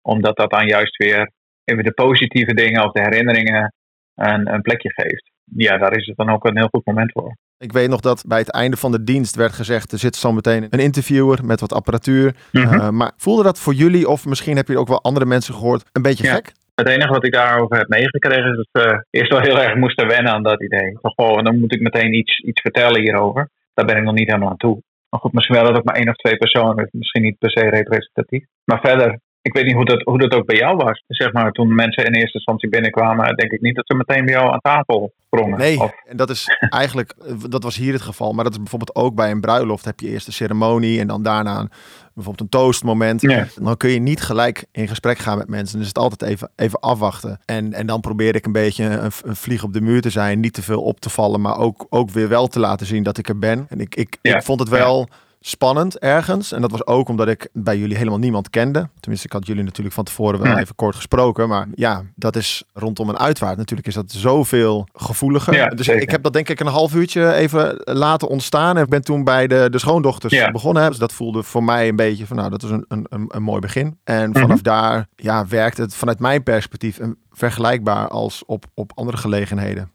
omdat 0.02 0.38
dat 0.38 0.50
dan 0.50 0.66
juist 0.68 0.98
weer 0.98 1.32
even 1.64 1.84
de 1.84 1.92
positieve 1.94 2.54
dingen 2.54 2.86
of 2.86 2.92
de 2.92 3.02
herinneringen 3.02 3.74
een, 4.18 4.54
een 4.54 4.62
plekje 4.62 4.92
geeft. 4.94 5.32
Ja, 5.56 5.78
daar 5.78 5.98
is 5.98 6.06
het 6.06 6.18
dan 6.18 6.30
ook 6.30 6.46
een 6.46 6.58
heel 6.58 6.68
goed 6.72 6.86
moment 6.86 7.12
voor. 7.12 7.36
Ik 7.58 7.72
weet 7.72 7.90
nog 7.90 8.00
dat 8.00 8.24
bij 8.28 8.40
het 8.40 8.52
einde 8.52 8.78
van 8.78 8.92
de 8.92 9.04
dienst 9.04 9.36
werd 9.36 9.54
gezegd... 9.54 9.92
er 9.92 9.98
zit 10.00 10.16
zo 10.16 10.32
meteen 10.32 10.68
een 10.70 10.80
interviewer 10.80 11.46
met 11.46 11.60
wat 11.60 11.74
apparatuur. 11.74 12.36
Mhm. 12.52 12.74
Eh, 12.74 12.90
maar 12.90 13.12
voelde 13.18 13.44
dat 13.44 13.60
voor 13.60 13.74
jullie, 13.74 14.08
of 14.10 14.26
misschien 14.26 14.56
heb 14.56 14.68
je 14.68 14.80
ook 14.80 14.88
wel 14.88 15.02
andere 15.02 15.26
mensen 15.26 15.54
gehoord... 15.54 15.90
een 15.92 16.02
beetje 16.02 16.24
Ja. 16.24 16.34
gek? 16.34 16.52
Het 16.76 16.88
enige 16.88 17.14
wat 17.14 17.26
ik 17.26 17.34
daarover 17.34 17.78
heb 17.78 17.88
meegekregen 17.88 18.50
is 18.50 18.68
dat 18.72 18.84
we 18.84 19.06
eerst 19.10 19.32
wel 19.32 19.42
heel 19.42 19.60
erg 19.62 19.76
moesten 19.76 20.08
wennen 20.08 20.34
aan 20.34 20.44
dat 20.44 20.64
idee. 20.64 20.98
Van, 21.02 21.12
goh, 21.16 21.44
dan 21.44 21.60
moet 21.60 21.74
ik 21.74 21.82
meteen 21.82 22.14
iets, 22.14 22.40
iets 22.40 22.62
vertellen 22.62 23.02
hierover. 23.02 23.50
Daar 23.74 23.86
ben 23.86 23.98
ik 23.98 24.04
nog 24.04 24.14
niet 24.14 24.28
helemaal 24.28 24.50
aan 24.50 24.58
toe. 24.58 24.82
Maar 25.10 25.20
goed, 25.20 25.34
misschien 25.34 25.56
wel 25.56 25.66
dat 25.66 25.78
ook 25.78 25.84
maar 25.84 25.96
één 25.96 26.10
of 26.10 26.16
twee 26.16 26.38
personen 26.38 26.86
is. 26.86 26.92
Misschien 26.92 27.22
niet 27.22 27.38
per 27.38 27.52
se 27.52 27.60
representatief. 27.70 28.46
Maar 28.64 28.80
verder, 28.80 29.20
ik 29.48 29.54
weet 29.54 29.66
niet 29.66 29.76
hoe 29.76 29.86
dat, 29.86 30.02
hoe 30.02 30.18
dat 30.18 30.32
ook 30.34 30.46
bij 30.46 30.58
jou 30.58 30.76
was. 30.76 31.04
Zeg 31.08 31.34
maar, 31.34 31.52
toen 31.52 31.76
mensen 31.76 32.06
in 32.06 32.14
eerste 32.14 32.38
instantie 32.38 32.70
binnenkwamen, 32.70 33.36
denk 33.36 33.52
ik 33.52 33.62
niet 33.62 33.76
dat 33.76 33.86
ze 33.88 33.94
meteen 33.94 34.26
bij 34.26 34.34
jou 34.34 34.52
aan 34.52 34.60
tafel 34.60 35.14
sprongen. 35.26 35.58
Nee, 35.58 35.80
Of, 35.80 35.92
en 36.06 36.18
dat 36.18 36.30
is 36.30 36.48
eigenlijk, 36.70 37.14
dat 37.50 37.64
was 37.64 37.76
hier 37.78 37.94
het 37.94 38.02
geval. 38.02 38.34
Maar 38.34 38.44
dat 38.44 38.54
is 38.54 38.60
bijvoorbeeld 38.60 38.96
ook 38.96 39.16
bij 39.16 39.32
een 39.32 39.42
bruiloft. 39.42 39.86
Heb 39.86 40.00
je 40.00 40.08
eerst 40.10 40.26
de 40.26 40.32
ceremonie 40.32 41.00
en 41.00 41.08
dan 41.08 41.24
daarna 41.24 41.60
een, 41.60 41.70
bijvoorbeeld 42.14 42.42
een 42.54 42.60
toastmoment. 42.60 43.22
Dan 43.62 43.78
kun 43.78 43.90
je 43.90 44.00
niet 44.00 44.22
gelijk 44.22 44.66
in 44.72 44.88
gesprek 44.88 45.18
gaan 45.18 45.38
met 45.38 45.48
mensen. 45.50 45.78
Dus 45.80 45.88
het 45.88 45.98
altijd 45.98 46.32
even, 46.32 46.52
even 46.56 46.80
afwachten. 46.80 47.40
En, 47.46 47.74
en 47.74 47.88
dan 47.88 48.02
probeer 48.02 48.36
ik 48.36 48.46
een 48.46 48.52
beetje 48.52 48.84
een, 48.84 49.12
een 49.24 49.36
vlieg 49.36 49.64
op 49.64 49.74
de 49.74 49.82
muur 49.82 50.02
te 50.02 50.10
zijn. 50.10 50.40
Niet 50.40 50.54
te 50.54 50.62
veel 50.64 50.82
op 50.82 51.00
te 51.00 51.10
vallen, 51.10 51.42
maar 51.42 51.58
ook, 51.58 51.86
ook 51.90 52.10
weer 52.10 52.30
wel 52.30 52.48
te 52.48 52.60
laten 52.60 52.86
zien 52.86 53.04
dat 53.04 53.18
ik 53.18 53.30
er 53.30 53.40
ben. 53.40 53.66
En 53.70 53.80
ik, 53.80 53.96
ik, 53.96 54.18
Ja. 54.22 54.36
ik 54.36 54.44
vond 54.44 54.60
het 54.60 54.70
wel 54.70 55.08
spannend 55.40 56.00
ergens. 56.00 56.52
En 56.52 56.62
dat 56.62 56.72
was 56.72 56.86
ook 56.86 57.10
omdat 57.10 57.28
ik 57.28 57.50
bij 57.54 57.78
jullie 57.78 57.98
helemaal 57.98 58.20
niemand 58.20 58.50
kende. 58.50 58.90
Tenminste, 59.00 59.28
ik 59.28 59.34
had 59.34 59.48
jullie 59.48 59.64
natuurlijk 59.64 59.96
van 59.96 60.04
tevoren 60.04 60.42
wel 60.42 60.58
even 60.58 60.76
kort 60.76 60.96
gesproken. 60.96 61.48
Maar 61.48 61.68
ja, 61.76 62.04
dat 62.16 62.36
is 62.36 62.64
rondom 62.74 63.10
een 63.10 63.18
uitvaart 63.18 63.58
natuurlijk 63.58 63.88
is 63.88 63.94
dat 63.94 64.12
zoveel 64.12 64.88
gevoeliger. 64.94 65.54
Ja, 65.54 65.68
dus 65.68 65.86
zeker. 65.86 66.02
ik 66.02 66.12
heb 66.12 66.24
dat 66.24 66.34
denk 66.34 66.50
ik 66.50 66.60
een 66.60 66.68
half 66.68 66.96
uurtje 66.96 67.34
even 67.34 67.82
laten 67.84 68.28
ontstaan. 68.28 68.78
En 68.78 68.84
ik 68.84 68.90
ben 68.90 69.02
toen 69.04 69.24
bij 69.24 69.48
de, 69.48 69.68
de 69.72 69.80
schoondochters 69.80 70.34
Ja. 70.34 70.52
begonnen. 70.52 70.90
Dus 70.90 70.98
dat 71.00 71.14
voelde 71.14 71.44
voor 71.44 71.64
mij 71.64 71.88
een 71.88 71.96
beetje 71.96 72.26
van 72.28 72.38
nou, 72.38 72.50
dat 72.50 72.64
is 72.64 72.70
een, 72.70 72.86
een, 72.88 73.06
een, 73.28 73.44
mooi 73.44 73.60
begin. 73.60 74.00
En 74.04 74.30
Mhm. 74.30 74.40
vanaf 74.40 74.62
daar 74.62 75.08
ja, 75.16 75.48
werkt 75.48 75.78
het 75.78 75.96
vanuit 75.96 76.20
mijn 76.20 76.44
perspectief 76.44 77.00
een- 77.00 77.18
vergelijkbaar 77.32 78.08
als 78.08 78.46
op, 78.46 78.66
op 78.74 78.92
andere 78.96 79.18
gelegenheden. 79.18 79.92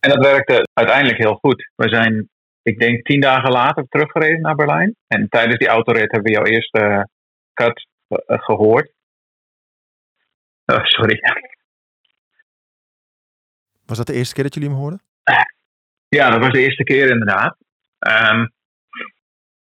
En 0.00 0.10
dat 0.10 0.18
werkte 0.24 0.66
uiteindelijk 0.74 1.18
heel 1.18 1.34
goed. 1.34 1.70
We 1.74 1.88
zijn, 1.88 2.28
ik 2.66 2.78
denk, 2.78 3.04
tien 3.04 3.20
dagen 3.20 3.50
later 3.50 3.86
teruggereden 3.88 4.40
naar 4.40 4.54
Berlijn. 4.54 4.96
En 5.06 5.28
tijdens 5.28 5.58
die 5.58 5.68
autorit 5.68 6.12
hebben 6.12 6.22
we 6.22 6.38
jouw 6.38 6.44
eerste 6.44 7.08
cut 7.54 7.86
eh, 8.08 8.38
gehoord. 8.38 8.92
Oh, 10.66 10.84
sorry. 10.84 11.20
Was 13.86 13.96
dat 13.96 14.06
de 14.06 14.12
eerste 14.12 14.34
keer 14.34 14.42
dat 14.44 14.54
jullie 14.54 14.68
hem 14.68 14.78
hoorden? 14.78 15.00
Ja, 16.08 16.30
dat 16.30 16.40
was 16.40 16.52
de 16.52 16.60
eerste 16.60 16.82
keer 16.84 17.10
inderdaad. 17.10 17.56
Ehm, 17.98 18.46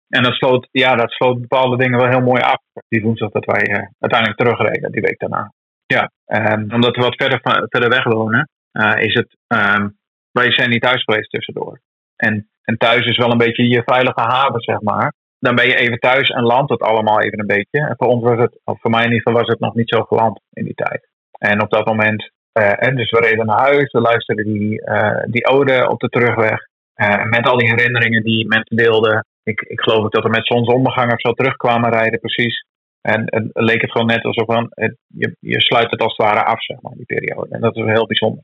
En 0.09 0.23
dat 0.23 0.35
sloot, 0.35 0.69
ja, 0.71 0.95
dat 0.95 1.11
sloot 1.11 1.41
bepaalde 1.41 1.77
dingen 1.77 1.99
wel 1.99 2.09
heel 2.09 2.21
mooi 2.21 2.43
af. 2.43 2.63
Die 2.89 3.03
woensdag 3.03 3.31
dat 3.31 3.45
wij 3.45 3.69
uh, 3.69 3.87
uiteindelijk 3.99 4.41
terugreden, 4.41 4.93
die 4.93 5.01
week 5.01 5.19
daarna. 5.19 5.53
Ja, 5.87 6.11
um, 6.27 6.73
omdat 6.73 6.97
we 6.97 7.03
wat 7.03 7.17
verder, 7.17 7.41
verder 7.69 7.89
weg 7.89 8.05
wonen, 8.05 8.49
uh, 8.73 8.97
is 8.99 9.15
het. 9.15 9.37
Um, 9.47 9.99
wij 10.31 10.53
zijn 10.53 10.71
niet 10.71 10.83
thuis 10.83 11.03
geweest 11.03 11.31
tussendoor. 11.31 11.81
En, 12.17 12.49
en 12.63 12.77
thuis 12.77 13.07
is 13.07 13.17
wel 13.17 13.31
een 13.31 13.39
beetje 13.39 13.69
je 13.69 13.83
veilige 13.85 14.21
haven, 14.21 14.61
zeg 14.61 14.81
maar. 14.81 15.15
Dan 15.39 15.55
ben 15.55 15.67
je 15.67 15.77
even 15.77 15.99
thuis 15.99 16.29
en 16.29 16.43
landt 16.43 16.71
het 16.71 16.83
allemaal 16.83 17.21
even 17.21 17.41
een 17.41 17.47
beetje. 17.47 17.81
En 17.81 17.95
voor 17.97 18.09
ons 18.09 18.23
was 18.23 18.39
het, 18.39 18.61
of 18.65 18.81
voor 18.81 18.91
mij 18.91 19.05
in 19.05 19.13
ieder 19.13 19.23
geval, 19.23 19.41
was 19.41 19.51
het 19.51 19.61
nog 19.61 19.75
niet 19.75 19.89
zo 19.89 20.03
geland 20.03 20.41
in 20.53 20.65
die 20.65 20.75
tijd. 20.75 21.09
En 21.39 21.63
op 21.63 21.71
dat 21.71 21.87
moment, 21.87 22.33
en 22.53 22.97
dus 22.97 23.11
we 23.11 23.21
reden 23.21 23.47
naar 23.47 23.61
huis, 23.61 23.93
we 23.93 24.01
luisterden 24.01 24.45
die, 24.45 24.81
uh, 24.81 25.23
die 25.25 25.47
ode 25.47 25.89
op 25.89 26.01
de 26.01 26.09
terugweg. 26.09 26.59
Uh, 26.97 27.25
met 27.25 27.49
al 27.49 27.59
die 27.59 27.69
herinneringen 27.69 28.23
die 28.23 28.47
mensen 28.49 28.77
deelden. 28.77 29.27
Ik, 29.43 29.61
ik 29.61 29.81
geloof 29.81 30.05
ook 30.05 30.13
dat 30.13 30.23
we 30.23 30.29
met 30.29 30.47
zonsondergang 30.47 31.13
of 31.13 31.21
zo 31.21 31.33
terugkwamen 31.33 31.91
rijden, 31.91 32.21
precies. 32.21 32.67
En, 33.01 33.27
en 33.27 33.51
leek 33.53 33.81
het 33.81 33.91
gewoon 33.91 34.07
net 34.07 34.25
alsof 34.25 34.47
van, 34.47 34.71
je, 35.07 35.37
je 35.41 35.61
sluit 35.61 35.91
het 35.91 36.01
als 36.01 36.17
het 36.17 36.27
ware 36.27 36.45
af, 36.45 36.63
zeg 36.63 36.81
maar, 36.81 36.93
die 36.95 37.07
periode. 37.07 37.49
En 37.51 37.61
dat 37.61 37.77
is 37.77 37.85
heel 37.85 38.07
bijzonder. 38.07 38.43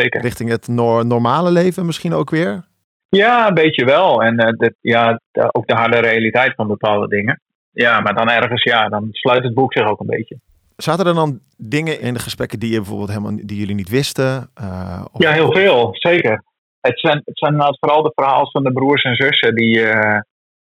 Zeker. 0.00 0.20
Richting 0.20 0.50
het 0.50 0.68
no 0.68 1.02
normale 1.02 1.50
leven 1.50 1.86
misschien 1.86 2.12
ook 2.12 2.30
weer? 2.30 2.64
Ja, 3.08 3.48
een 3.48 3.54
beetje 3.54 3.84
wel. 3.84 4.22
En 4.22 4.34
uh, 4.34 4.48
de, 4.48 4.74
ja, 4.80 5.20
de, 5.30 5.54
ook 5.54 5.66
de 5.66 5.74
harde 5.74 5.98
realiteit 5.98 6.54
van 6.54 6.66
bepaalde 6.66 7.08
dingen. 7.08 7.40
Ja, 7.72 8.00
maar 8.00 8.14
dan 8.14 8.30
ergens, 8.30 8.62
ja, 8.62 8.88
dan 8.88 9.08
sluit 9.10 9.42
het 9.42 9.54
boek 9.54 9.72
zich 9.72 9.88
ook 9.90 10.00
een 10.00 10.06
beetje. 10.06 10.38
Zaten 10.76 11.06
er 11.06 11.14
dan 11.14 11.40
dingen 11.56 12.00
in 12.00 12.14
de 12.14 12.20
gesprekken 12.20 12.58
die 12.58 12.70
je 12.70 12.76
bijvoorbeeld 12.76 13.08
helemaal 13.08 13.36
die 13.36 13.58
jullie 13.58 13.74
niet 13.74 13.88
wisten? 13.88 14.50
Uh, 14.60 15.04
of... 15.12 15.22
Ja, 15.22 15.32
heel 15.32 15.52
veel, 15.52 15.88
zeker. 15.92 16.42
Het 16.80 17.00
zijn, 17.00 17.22
het 17.24 17.38
zijn 17.38 17.54
vooral 17.80 18.02
de 18.02 18.12
verhalen 18.14 18.50
van 18.50 18.64
de 18.64 18.72
broers 18.72 19.02
en 19.02 19.14
zussen 19.14 19.54
die, 19.54 19.78
uh, 19.78 20.20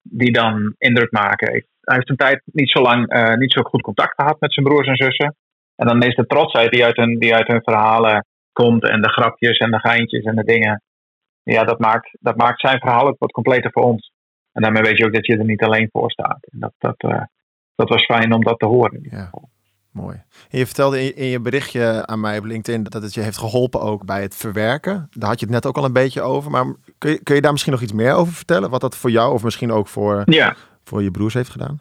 die 0.02 0.32
dan 0.32 0.74
indruk 0.78 1.12
maken. 1.12 1.52
Hij 1.52 1.96
heeft 1.96 2.10
een 2.10 2.16
tijd 2.16 2.42
niet 2.44 2.70
zo 2.70 2.80
lang 2.80 3.36
niet 3.38 3.52
zo 3.52 3.62
goed 3.62 3.82
contact 3.82 4.14
gehad 4.14 4.40
met 4.40 4.52
zijn 4.52 4.66
broers 4.66 4.86
en 4.86 4.96
zussen. 4.96 5.36
En 5.76 5.86
dan 5.86 6.02
is 6.02 6.14
de 6.14 6.26
trotsheid 6.26 6.70
die 6.70 6.84
uit 6.84 6.96
hun, 6.96 7.18
die 7.18 7.34
uit 7.34 7.46
hun 7.46 7.62
verhalen 7.62 8.26
komt 8.62 8.88
en 8.88 9.02
de 9.02 9.08
grapjes 9.08 9.58
en 9.58 9.70
de 9.70 9.78
geintjes 9.78 10.24
en 10.24 10.36
de 10.36 10.44
dingen. 10.44 10.82
Ja, 11.42 11.64
dat 11.64 11.78
maakt, 11.78 12.08
dat 12.20 12.36
maakt 12.36 12.60
zijn 12.60 12.78
verhaal 12.78 13.06
ook 13.06 13.18
wat 13.18 13.30
completer 13.30 13.70
voor 13.72 13.82
ons. 13.82 14.12
En 14.52 14.62
daarmee 14.62 14.82
weet 14.82 14.98
je 14.98 15.04
ook 15.06 15.14
dat 15.14 15.26
je 15.26 15.36
er 15.36 15.44
niet 15.44 15.62
alleen 15.62 15.88
voor 15.92 16.10
staat. 16.10 16.38
En 16.50 16.58
dat, 16.58 16.72
dat, 16.78 17.02
uh, 17.12 17.22
dat 17.74 17.88
was 17.88 18.04
fijn 18.04 18.32
om 18.32 18.42
dat 18.44 18.58
te 18.58 18.66
horen. 18.66 19.06
Ja. 19.10 19.30
Mooi. 19.92 20.16
En 20.50 20.58
je 20.58 20.66
vertelde 20.66 21.14
in 21.14 21.26
je 21.26 21.40
berichtje 21.40 22.06
aan 22.06 22.20
mij 22.20 22.38
op 22.38 22.44
LinkedIn 22.44 22.82
dat 22.82 23.02
het 23.02 23.14
je 23.14 23.20
heeft 23.20 23.38
geholpen 23.38 23.80
ook 23.80 24.04
bij 24.04 24.22
het 24.22 24.36
verwerken. 24.36 25.08
Daar 25.10 25.28
had 25.28 25.40
je 25.40 25.46
het 25.46 25.54
net 25.54 25.66
ook 25.66 25.76
al 25.76 25.84
een 25.84 25.92
beetje 26.02 26.22
over. 26.22 26.50
Maar 26.50 26.64
kun 26.98 27.10
je, 27.10 27.22
kun 27.22 27.34
je 27.34 27.40
daar 27.40 27.52
misschien 27.52 27.72
nog 27.72 27.82
iets 27.82 27.92
meer 27.92 28.12
over 28.12 28.32
vertellen? 28.32 28.70
Wat 28.70 28.80
dat 28.80 28.96
voor 28.96 29.10
jou 29.10 29.32
of 29.32 29.44
misschien 29.44 29.72
ook 29.72 29.88
voor, 29.88 30.22
ja. 30.24 30.54
voor 30.84 31.02
je 31.02 31.10
broers 31.10 31.34
heeft 31.34 31.50
gedaan? 31.50 31.76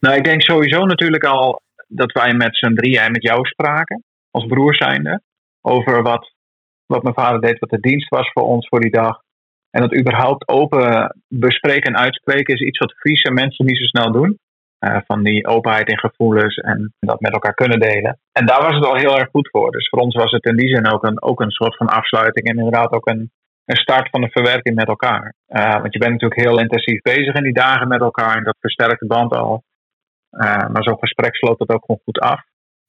Nou, 0.00 0.16
ik 0.16 0.24
denk 0.24 0.42
sowieso 0.42 0.84
natuurlijk 0.84 1.24
al 1.24 1.62
dat 1.88 2.12
wij 2.12 2.34
met 2.34 2.56
z'n 2.56 2.74
drieën 2.74 3.00
en 3.00 3.12
met 3.12 3.22
jou 3.22 3.46
spraken. 3.46 4.04
Als 4.30 4.46
broers 4.46 4.78
zijnde. 4.78 5.20
Over 5.68 6.02
wat, 6.02 6.32
wat 6.86 7.02
mijn 7.02 7.14
vader 7.14 7.40
deed, 7.40 7.58
wat 7.58 7.70
de 7.70 7.80
dienst 7.80 8.08
was 8.08 8.30
voor 8.32 8.42
ons 8.42 8.68
voor 8.68 8.80
die 8.80 8.90
dag. 8.90 9.20
En 9.70 9.80
dat 9.80 9.98
überhaupt 9.98 10.48
open 10.48 11.16
bespreken 11.28 11.92
en 11.92 12.00
uitspreken 12.00 12.54
is 12.54 12.60
iets 12.60 12.78
wat 12.78 12.98
Friese 12.98 13.30
mensen 13.30 13.66
niet 13.66 13.78
zo 13.78 13.84
snel 13.84 14.12
doen. 14.12 14.38
Uh, 14.80 14.98
van 15.06 15.22
die 15.22 15.46
openheid 15.46 15.88
in 15.88 15.98
gevoelens 15.98 16.56
en 16.56 16.94
dat 17.00 17.20
met 17.20 17.32
elkaar 17.32 17.54
kunnen 17.54 17.80
delen. 17.80 18.18
En 18.32 18.46
daar 18.46 18.62
was 18.62 18.74
het 18.74 18.84
al 18.84 18.96
heel 18.96 19.18
erg 19.18 19.28
goed 19.30 19.48
voor. 19.50 19.70
Dus 19.70 19.88
voor 19.88 19.98
ons 19.98 20.14
was 20.14 20.30
het 20.30 20.44
in 20.44 20.56
die 20.56 20.68
zin 20.68 20.92
ook 20.92 21.04
een, 21.04 21.22
ook 21.22 21.40
een 21.40 21.50
soort 21.50 21.76
van 21.76 21.86
afsluiting 21.86 22.46
en 22.46 22.56
inderdaad 22.56 22.92
ook 22.92 23.06
een, 23.06 23.30
een 23.64 23.76
start 23.76 24.08
van 24.10 24.20
de 24.20 24.30
verwerking 24.30 24.76
met 24.76 24.88
elkaar. 24.88 25.34
Uh, 25.48 25.80
want 25.80 25.92
je 25.92 25.98
bent 25.98 26.12
natuurlijk 26.12 26.40
heel 26.40 26.58
intensief 26.58 27.00
bezig 27.02 27.34
in 27.34 27.42
die 27.42 27.52
dagen 27.52 27.88
met 27.88 28.00
elkaar 28.00 28.36
en 28.36 28.44
dat 28.44 28.56
versterkt 28.60 29.00
de 29.00 29.06
band 29.06 29.32
al. 29.32 29.62
Uh, 30.30 30.68
maar 30.68 30.82
zo'n 30.82 30.98
gesprek 30.98 31.36
sloot 31.36 31.58
het 31.58 31.70
ook 31.70 31.84
gewoon 31.84 32.00
goed 32.04 32.18
af. 32.18 32.40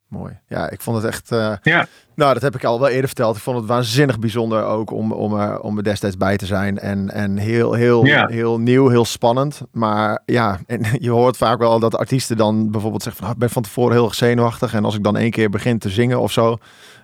Mooi. 0.08 0.40
Ja, 0.48 0.70
ik 0.70 0.82
vond 0.82 0.98
het 0.98 1.06
echt. 1.06 1.32
Uh, 1.32 1.54
ja. 1.62 1.88
Nou, 2.16 2.34
dat 2.34 2.42
heb 2.42 2.56
ik 2.56 2.64
al 2.64 2.80
wel 2.80 2.90
eerder 2.90 3.08
verteld. 3.08 3.36
Ik 3.36 3.42
vond 3.42 3.58
het 3.58 3.66
waanzinnig 3.66 4.20
bijzonder 4.20 4.64
ook 4.64 4.92
om, 4.92 5.12
om, 5.12 5.40
er, 5.40 5.60
om 5.60 5.78
er 5.78 5.84
destijds 5.84 6.18
bij 6.18 6.38
te 6.38 6.46
zijn. 6.46 6.80
En, 6.80 7.12
en 7.12 7.38
heel, 7.38 7.74
heel, 7.74 8.06
ja. 8.06 8.28
heel 8.28 8.60
nieuw, 8.60 8.88
heel 8.88 9.06
spannend. 9.06 9.62
Maar 9.72 10.22
ja, 10.26 10.60
en 10.68 10.86
je 11.00 11.10
hoort 11.10 11.38
vaak 11.38 11.60
wel 11.60 11.80
dat 11.80 11.98
artiesten 11.98 12.38
dan 12.38 12.72
bijvoorbeeld 12.72 13.04
zeggen: 13.04 13.22
van, 13.22 13.30
oh, 13.30 13.36
Ik 13.36 13.42
ben 13.42 13.50
van 13.50 13.64
tevoren 13.64 13.92
heel 13.94 14.14
zenuwachtig. 14.14 14.74
En 14.74 14.86
als 14.86 14.96
ik 14.96 15.04
dan 15.04 15.18
één 15.18 15.32
keer 15.32 15.50
begin 15.50 15.80
te 15.80 15.90
zingen 15.90 16.20
of 16.20 16.32
zo, 16.32 16.58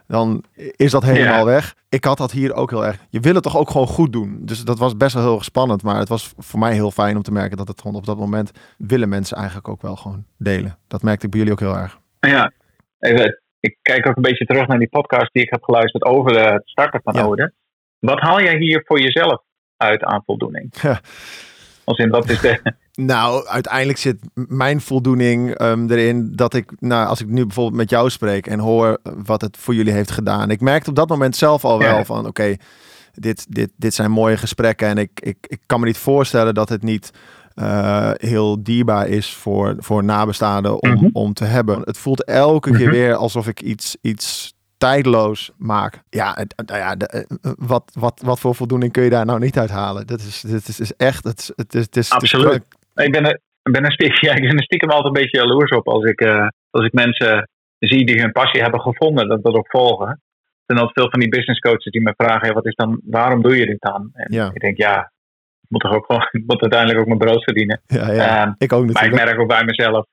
dan 0.07 0.43
is 0.55 0.91
dat 0.91 1.03
helemaal 1.03 1.37
ja. 1.37 1.45
weg. 1.45 1.75
Ik 1.89 2.03
had 2.03 2.17
dat 2.17 2.31
hier 2.31 2.53
ook 2.53 2.69
heel 2.69 2.85
erg. 2.85 2.97
Je 3.09 3.19
wil 3.19 3.33
het 3.33 3.43
toch 3.43 3.57
ook 3.57 3.69
gewoon 3.69 3.87
goed 3.87 4.13
doen. 4.13 4.39
Dus 4.41 4.63
dat 4.63 4.79
was 4.79 4.97
best 4.97 5.13
wel 5.13 5.23
heel 5.23 5.35
erg 5.35 5.43
spannend. 5.43 5.83
Maar 5.83 5.97
het 5.97 6.09
was 6.09 6.33
voor 6.37 6.59
mij 6.59 6.73
heel 6.73 6.91
fijn 6.91 7.15
om 7.15 7.23
te 7.23 7.31
merken 7.31 7.57
dat 7.57 7.67
het 7.67 7.81
gewoon 7.81 7.97
op 7.97 8.05
dat 8.05 8.17
moment 8.17 8.51
willen 8.77 9.09
mensen 9.09 9.37
eigenlijk 9.37 9.67
ook 9.67 9.81
wel 9.81 9.95
gewoon 9.95 10.23
delen. 10.37 10.77
Dat 10.87 11.01
merkte 11.01 11.25
ik 11.25 11.31
bij 11.31 11.39
jullie 11.39 11.55
ook 11.55 11.59
heel 11.59 11.77
erg. 11.77 11.99
Ja, 12.19 12.51
even, 13.03 13.41
ik 13.59 13.77
kijk 13.81 14.07
ook 14.07 14.15
een 14.15 14.21
beetje 14.21 14.45
terug 14.45 14.67
naar 14.67 14.79
die 14.79 14.89
podcast 14.89 15.33
die 15.33 15.43
ik 15.43 15.49
heb 15.49 15.63
geluisterd 15.63 16.03
over 16.03 16.51
het 16.53 16.61
starten 16.65 17.01
van 17.03 17.13
ja. 17.13 17.23
Ode. 17.23 17.53
Wat 17.99 18.19
haal 18.19 18.41
jij 18.41 18.57
hier 18.57 18.83
voor 18.85 18.99
jezelf 19.01 19.41
uit 19.77 20.03
aan 20.03 20.23
voldoening? 20.25 20.73
Ja. 20.81 21.01
Als 21.83 21.97
in, 21.97 22.09
wat 22.09 22.29
is 22.29 22.39
de... 22.41 22.59
Nou, 22.95 23.47
uiteindelijk 23.47 23.97
zit 23.99 24.19
mijn 24.33 24.81
voldoening 24.81 25.61
um, 25.61 25.89
erin 25.89 26.31
dat 26.35 26.53
ik, 26.53 26.71
nou, 26.79 27.07
als 27.07 27.21
ik 27.21 27.27
nu 27.27 27.45
bijvoorbeeld 27.45 27.75
met 27.75 27.89
jou 27.89 28.09
spreek 28.09 28.47
en 28.47 28.59
hoor 28.59 28.99
wat 29.03 29.41
het 29.41 29.57
voor 29.57 29.75
jullie 29.75 29.93
heeft 29.93 30.11
gedaan. 30.11 30.49
Ik 30.49 30.61
merkte 30.61 30.89
op 30.89 30.95
dat 30.95 31.09
moment 31.09 31.35
zelf 31.35 31.65
al 31.65 31.79
wel 31.79 31.97
ja. 31.97 32.05
van, 32.05 32.19
oké, 32.19 32.27
okay, 32.27 32.59
dit, 33.13 33.45
dit, 33.49 33.69
dit 33.75 33.93
zijn 33.93 34.11
mooie 34.11 34.37
gesprekken 34.37 34.87
en 34.87 34.97
ik, 34.97 35.11
ik, 35.19 35.37
ik 35.41 35.59
kan 35.65 35.79
me 35.79 35.85
niet 35.85 35.97
voorstellen 35.97 36.53
dat 36.53 36.69
het 36.69 36.83
niet 36.83 37.11
uh, 37.55 38.11
heel 38.13 38.63
dierbaar 38.63 39.07
is 39.07 39.33
voor, 39.33 39.75
voor 39.77 40.03
nabestaanden 40.03 40.81
om, 40.81 40.89
mm 40.89 40.97
-hmm. 40.97 41.09
om 41.13 41.33
te 41.33 41.45
hebben. 41.45 41.81
Het 41.83 41.97
voelt 41.97 42.23
elke 42.23 42.69
mm 42.69 42.75
-hmm. 42.75 42.83
keer 42.83 42.93
weer 42.93 43.15
alsof 43.15 43.47
ik 43.47 43.61
iets, 43.61 43.97
iets 44.01 44.53
tijdloos 44.77 45.51
maak. 45.57 46.01
Ja, 46.09 46.37
nou 46.65 46.79
ja 46.79 46.95
de, 46.95 47.25
wat, 47.57 47.91
wat, 47.99 48.21
wat 48.25 48.39
voor 48.39 48.55
voldoening 48.55 48.91
kun 48.91 49.03
je 49.03 49.09
daar 49.09 49.25
nou 49.25 49.39
niet 49.39 49.57
uithalen? 49.57 50.07
Dat 50.07 50.19
is, 50.19 50.41
dit 50.41 50.67
is, 50.67 50.79
is 50.79 50.95
echt. 50.95 51.23
Het, 51.23 51.53
het, 51.55 51.73
is, 51.75 51.85
het 51.85 51.95
is, 51.95 52.11
Absoluut. 52.11 52.53
Het 52.53 52.63
is, 52.95 53.05
ik 53.05 53.11
ben 53.11 53.25
er, 53.25 53.39
ben 53.71 53.85
er 53.85 53.91
stiekem, 53.91 54.17
ja, 54.29 54.35
ik 54.35 54.41
ben 54.41 54.57
er 54.57 54.63
stiekem 54.63 54.89
altijd 54.89 55.15
een 55.15 55.21
beetje 55.21 55.37
jaloers 55.37 55.71
op 55.71 55.87
als 55.87 56.03
ik, 56.03 56.21
uh, 56.21 56.47
als 56.69 56.85
ik 56.85 56.93
mensen 56.93 57.49
zie 57.79 58.05
die 58.05 58.21
hun 58.21 58.31
passie 58.31 58.61
hebben 58.61 58.81
gevonden, 58.81 59.27
dat 59.27 59.43
dat 59.43 59.53
ook 59.53 59.69
volgen. 59.69 60.07
Er 60.07 60.75
zijn 60.75 60.79
altijd 60.79 60.99
veel 60.99 61.09
van 61.09 61.19
die 61.19 61.29
business 61.29 61.59
coaches 61.59 61.91
die 61.91 62.01
me 62.01 62.13
vragen: 62.17 62.41
hey, 62.45 62.53
wat 62.53 62.65
is 62.65 62.75
dan, 62.75 63.01
waarom 63.03 63.41
doe 63.41 63.57
je 63.57 63.65
dit 63.65 63.81
dan? 63.81 64.09
En 64.13 64.33
ja. 64.33 64.49
ik 64.53 64.61
denk, 64.61 64.77
ja, 64.77 65.11
moet 65.73 65.81
toch 65.81 65.93
ook 65.93 66.07
moet 66.49 66.61
uiteindelijk 66.61 66.99
ook 66.99 67.07
mijn 67.07 67.25
brood 67.25 67.43
verdienen. 67.43 67.81
Ja, 67.85 68.11
ja. 68.11 68.47
Um, 68.47 68.55
ik 68.57 68.73
ook 68.73 68.85
natuurlijk. 68.85 68.93
Maar 68.93 69.21
ik 69.21 69.25
merk 69.25 69.39
ook 69.39 69.47
bij 69.47 69.63
mezelf, 69.63 70.05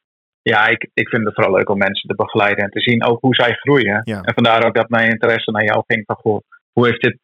ja, 0.43 0.67
ik, 0.67 0.91
ik 0.95 1.09
vind 1.09 1.25
het 1.25 1.35
vooral 1.35 1.55
leuk 1.55 1.69
om 1.69 1.79
mensen 1.79 2.09
te 2.09 2.15
begeleiden 2.15 2.65
en 2.65 2.71
te 2.71 2.81
zien 2.81 3.05
ook 3.05 3.21
hoe 3.21 3.35
zij 3.35 3.53
groeien. 3.53 4.01
Ja. 4.05 4.21
En 4.21 4.35
vandaar 4.35 4.65
ook 4.67 4.75
dat 4.75 4.89
mijn 4.89 5.11
interesse 5.11 5.51
naar 5.51 5.65
jou 5.65 5.83
ging 5.87 6.03
van, 6.07 6.17
goh, 6.17 6.41
hoe 6.73 6.87
heeft 6.87 7.01
dit 7.01 7.19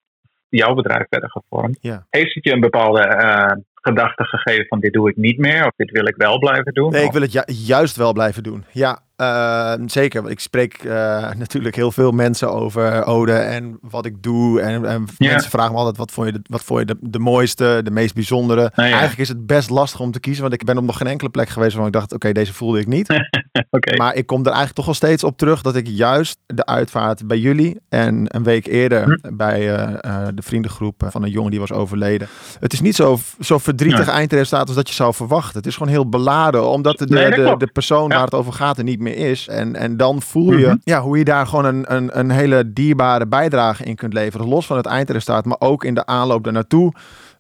jouw 0.49 0.75
bedrijf 0.75 1.07
verder 1.09 1.31
gevormd? 1.31 1.79
Ja. 1.81 2.07
Heeft 2.11 2.35
het 2.35 2.45
je 2.45 2.53
een 2.53 2.61
bepaalde 2.61 3.03
uh, 3.07 3.63
gedachte 3.75 4.25
gegeven 4.25 4.67
van 4.67 4.81
dit 4.81 4.93
doe 4.93 5.11
ik 5.11 5.17
niet 5.17 5.39
meer 5.39 5.67
of 5.67 5.73
dit 5.77 5.91
wil 5.91 6.07
ik 6.07 6.17
wel 6.17 6.39
blijven 6.39 6.73
doen? 6.73 6.91
Nee, 6.91 7.01
of? 7.01 7.07
ik 7.07 7.13
wil 7.13 7.23
het 7.23 7.33
ju 7.33 7.43
juist 7.47 7.97
wel 7.97 8.13
blijven 8.13 8.43
doen. 8.43 8.65
Ja, 8.73 8.99
uh, 9.17 9.73
zeker. 9.87 10.31
Ik 10.31 10.41
spreek 10.41 10.83
uh, 10.85 10.93
natuurlijk 11.45 11.77
heel 11.77 11.93
veel 11.93 12.13
mensen 12.13 12.53
over 12.53 13.05
Ode 13.05 13.33
en 13.33 13.79
wat 13.81 14.07
ik 14.07 14.23
doe. 14.23 14.61
En, 14.61 14.85
en 14.85 15.07
mensen 15.19 15.51
vragen 15.51 15.73
me 15.73 15.79
altijd, 15.79 15.97
wat 15.97 16.13
vond 16.13 16.27
je, 16.27 16.33
de, 16.33 16.41
wat 16.43 16.65
vond 16.65 16.81
je 16.81 16.87
de, 16.87 16.97
de 17.01 17.19
mooiste, 17.19 17.81
de 17.85 17.91
meest 17.91 18.15
bijzondere? 18.15 18.61
Nou 18.61 18.89
ja. 18.89 18.95
Eigenlijk 18.95 19.19
is 19.19 19.29
het 19.29 19.47
best 19.47 19.71
lastig 19.71 20.01
om 20.01 20.11
te 20.11 20.21
kiezen, 20.21 20.43
want 20.43 20.55
ik 20.55 20.65
ben 20.65 20.79
op 20.79 20.85
nog 20.85 20.97
geen 20.97 21.07
enkele 21.07 21.31
plek 21.31 21.49
geweest 21.49 21.73
waarvan 21.73 21.87
ik 21.87 21.93
dacht, 21.93 22.13
oké, 22.13 22.15
okay, 22.15 22.33
deze 22.33 22.53
voelde 22.53 22.81
ik 22.81 22.87
niet. 22.87 23.09
okay. 23.71 23.97
Maar 23.97 24.15
ik 24.15 24.27
kom 24.27 24.41
er 24.41 24.47
eigenlijk 24.47 24.75
toch 24.75 24.85
wel 24.85 24.95
steeds 24.95 25.25
op 25.25 25.39
terug 25.39 25.63
dat 25.63 25.77
ik 25.77 25.87
juist 25.89 26.39
de 26.47 26.67
uitvaart 26.67 27.27
bij 27.27 27.39
jullie 27.39 27.81
en 27.89 28.25
een 28.29 28.43
week 28.43 28.67
eerder 28.67 29.03
hm. 29.03 29.37
bij 29.37 29.79
uh, 29.79 30.27
de 30.35 30.43
vriendengroep 30.43 31.03
van 31.07 31.23
een 31.23 31.31
jongen 31.31 31.51
die 31.51 31.61
was 31.61 31.73
overleden. 31.73 32.29
Het 32.61 32.73
is 32.73 32.81
niet 32.81 32.95
zo, 32.95 33.19
zo 33.41 33.59
verdrietig 33.59 34.07
ja. 34.07 34.13
eindresultaat 34.13 34.67
als 34.67 34.77
dat 34.77 34.89
je 34.89 34.95
zou 34.95 35.15
verwachten. 35.15 35.57
Het 35.57 35.67
is 35.67 35.77
gewoon 35.77 35.93
heel 35.93 36.09
beladen, 36.09 36.69
omdat 36.69 36.99
de, 36.99 37.07
nee, 37.07 37.31
de, 37.31 37.37
de, 37.37 37.55
de 37.59 37.67
persoon 37.67 38.09
waar 38.09 38.25
het 38.25 38.35
over 38.35 38.53
gaat 38.53 38.79
er 38.79 38.85
niet 38.85 39.01
meer 39.01 39.06
is. 39.15 39.49
En, 39.49 39.77
en 39.77 39.97
dan 39.97 40.23
voel 40.23 40.53
je 40.53 40.59
mm-hmm. 40.59 40.81
ja, 40.85 41.01
hoe 41.01 41.19
je 41.19 41.25
daar 41.25 41.47
gewoon 41.47 41.65
een, 41.65 41.95
een, 41.95 42.19
een 42.19 42.31
hele 42.31 42.73
dierbare 42.73 43.27
bijdrage 43.27 43.85
in 43.85 43.95
kunt 43.95 44.13
leveren. 44.13 44.49
Los 44.49 44.67
van 44.67 44.77
het 44.77 44.87
eindresultaat, 44.87 45.45
maar 45.45 45.61
ook 45.61 45.85
in 45.85 45.95
de 45.95 46.07
aanloop 46.07 46.45
daar 46.45 46.53
naartoe. 46.53 46.93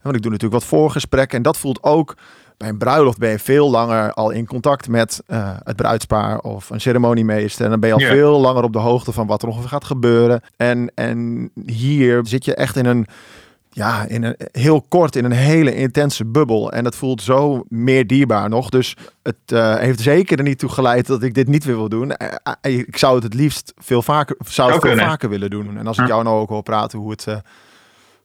Want 0.02 0.16
ik 0.16 0.23
doe 0.23 0.32
natuurlijk 0.32 0.61
wat 0.61 0.70
voorgesprekken. 0.70 1.37
En 1.37 1.42
dat 1.42 1.56
voelt 1.56 1.82
ook 1.82 2.14
bij 2.56 2.68
een 2.68 2.78
bruiloft 2.78 3.18
ben 3.18 3.30
je 3.30 3.38
veel 3.38 3.70
langer 3.70 4.12
al 4.12 4.30
in 4.30 4.46
contact 4.46 4.88
met 4.88 5.23
uh, 5.26 5.50
het 5.64 5.76
bruidspaar 5.76 6.38
of 6.38 6.70
een 6.70 6.80
ceremoniemeester. 6.80 7.64
En 7.64 7.70
dan 7.70 7.80
ben 7.80 7.88
je 7.88 7.94
al 7.94 8.00
yeah. 8.00 8.12
veel 8.12 8.40
langer 8.40 8.62
op 8.62 8.73
de 8.73 8.78
hoogte 8.78 9.12
van 9.12 9.26
wat 9.26 9.42
er 9.42 9.49
ongeveer 9.49 9.68
gaat 9.68 9.85
gebeuren. 9.85 10.40
En, 10.56 10.90
en 10.94 11.50
hier 11.66 12.20
zit 12.23 12.44
je 12.44 12.54
echt 12.54 12.76
in 12.76 12.87
een 12.87 13.06
ja, 13.76 14.04
in 14.09 14.23
een, 14.23 14.37
heel 14.52 14.83
kort 14.88 15.16
in 15.16 15.25
een 15.25 15.33
hele 15.33 15.75
intense 15.75 16.25
bubbel. 16.26 16.73
En 16.73 16.85
dat 16.85 16.97
voelt 16.97 17.23
zo 17.23 17.64
meer 17.68 18.06
dierbaar 18.06 18.49
nog. 18.49 18.68
Dus 18.71 18.97
het 19.23 19.37
uh, 19.52 19.76
heeft 19.76 20.00
zeker 20.00 20.38
er 20.38 20.45
niet 20.45 20.59
toe 20.59 20.68
geleid 20.68 21.06
dat 21.06 21.23
ik 21.23 21.35
dit 21.35 21.49
niet 21.49 21.64
weer 21.64 21.76
wil 21.76 21.88
doen. 21.88 22.12
Uh, 22.62 22.78
ik 22.78 22.97
zou 22.97 23.14
het 23.14 23.23
het 23.23 23.35
liefst 23.35 23.73
veel 23.76 24.02
vaker, 24.02 24.37
zou 24.47 24.73
het 24.73 24.80
veel 24.83 24.97
vaker 24.97 25.28
willen 25.28 25.50
doen. 25.50 25.78
En 25.78 25.87
als 25.87 25.99
ik 25.99 26.06
jou 26.06 26.23
nou 26.25 26.40
ook 26.40 26.49
hoor 26.49 26.62
praten 26.62 26.99
hoe 26.99 27.11
het, 27.11 27.26
uh, 27.28 27.37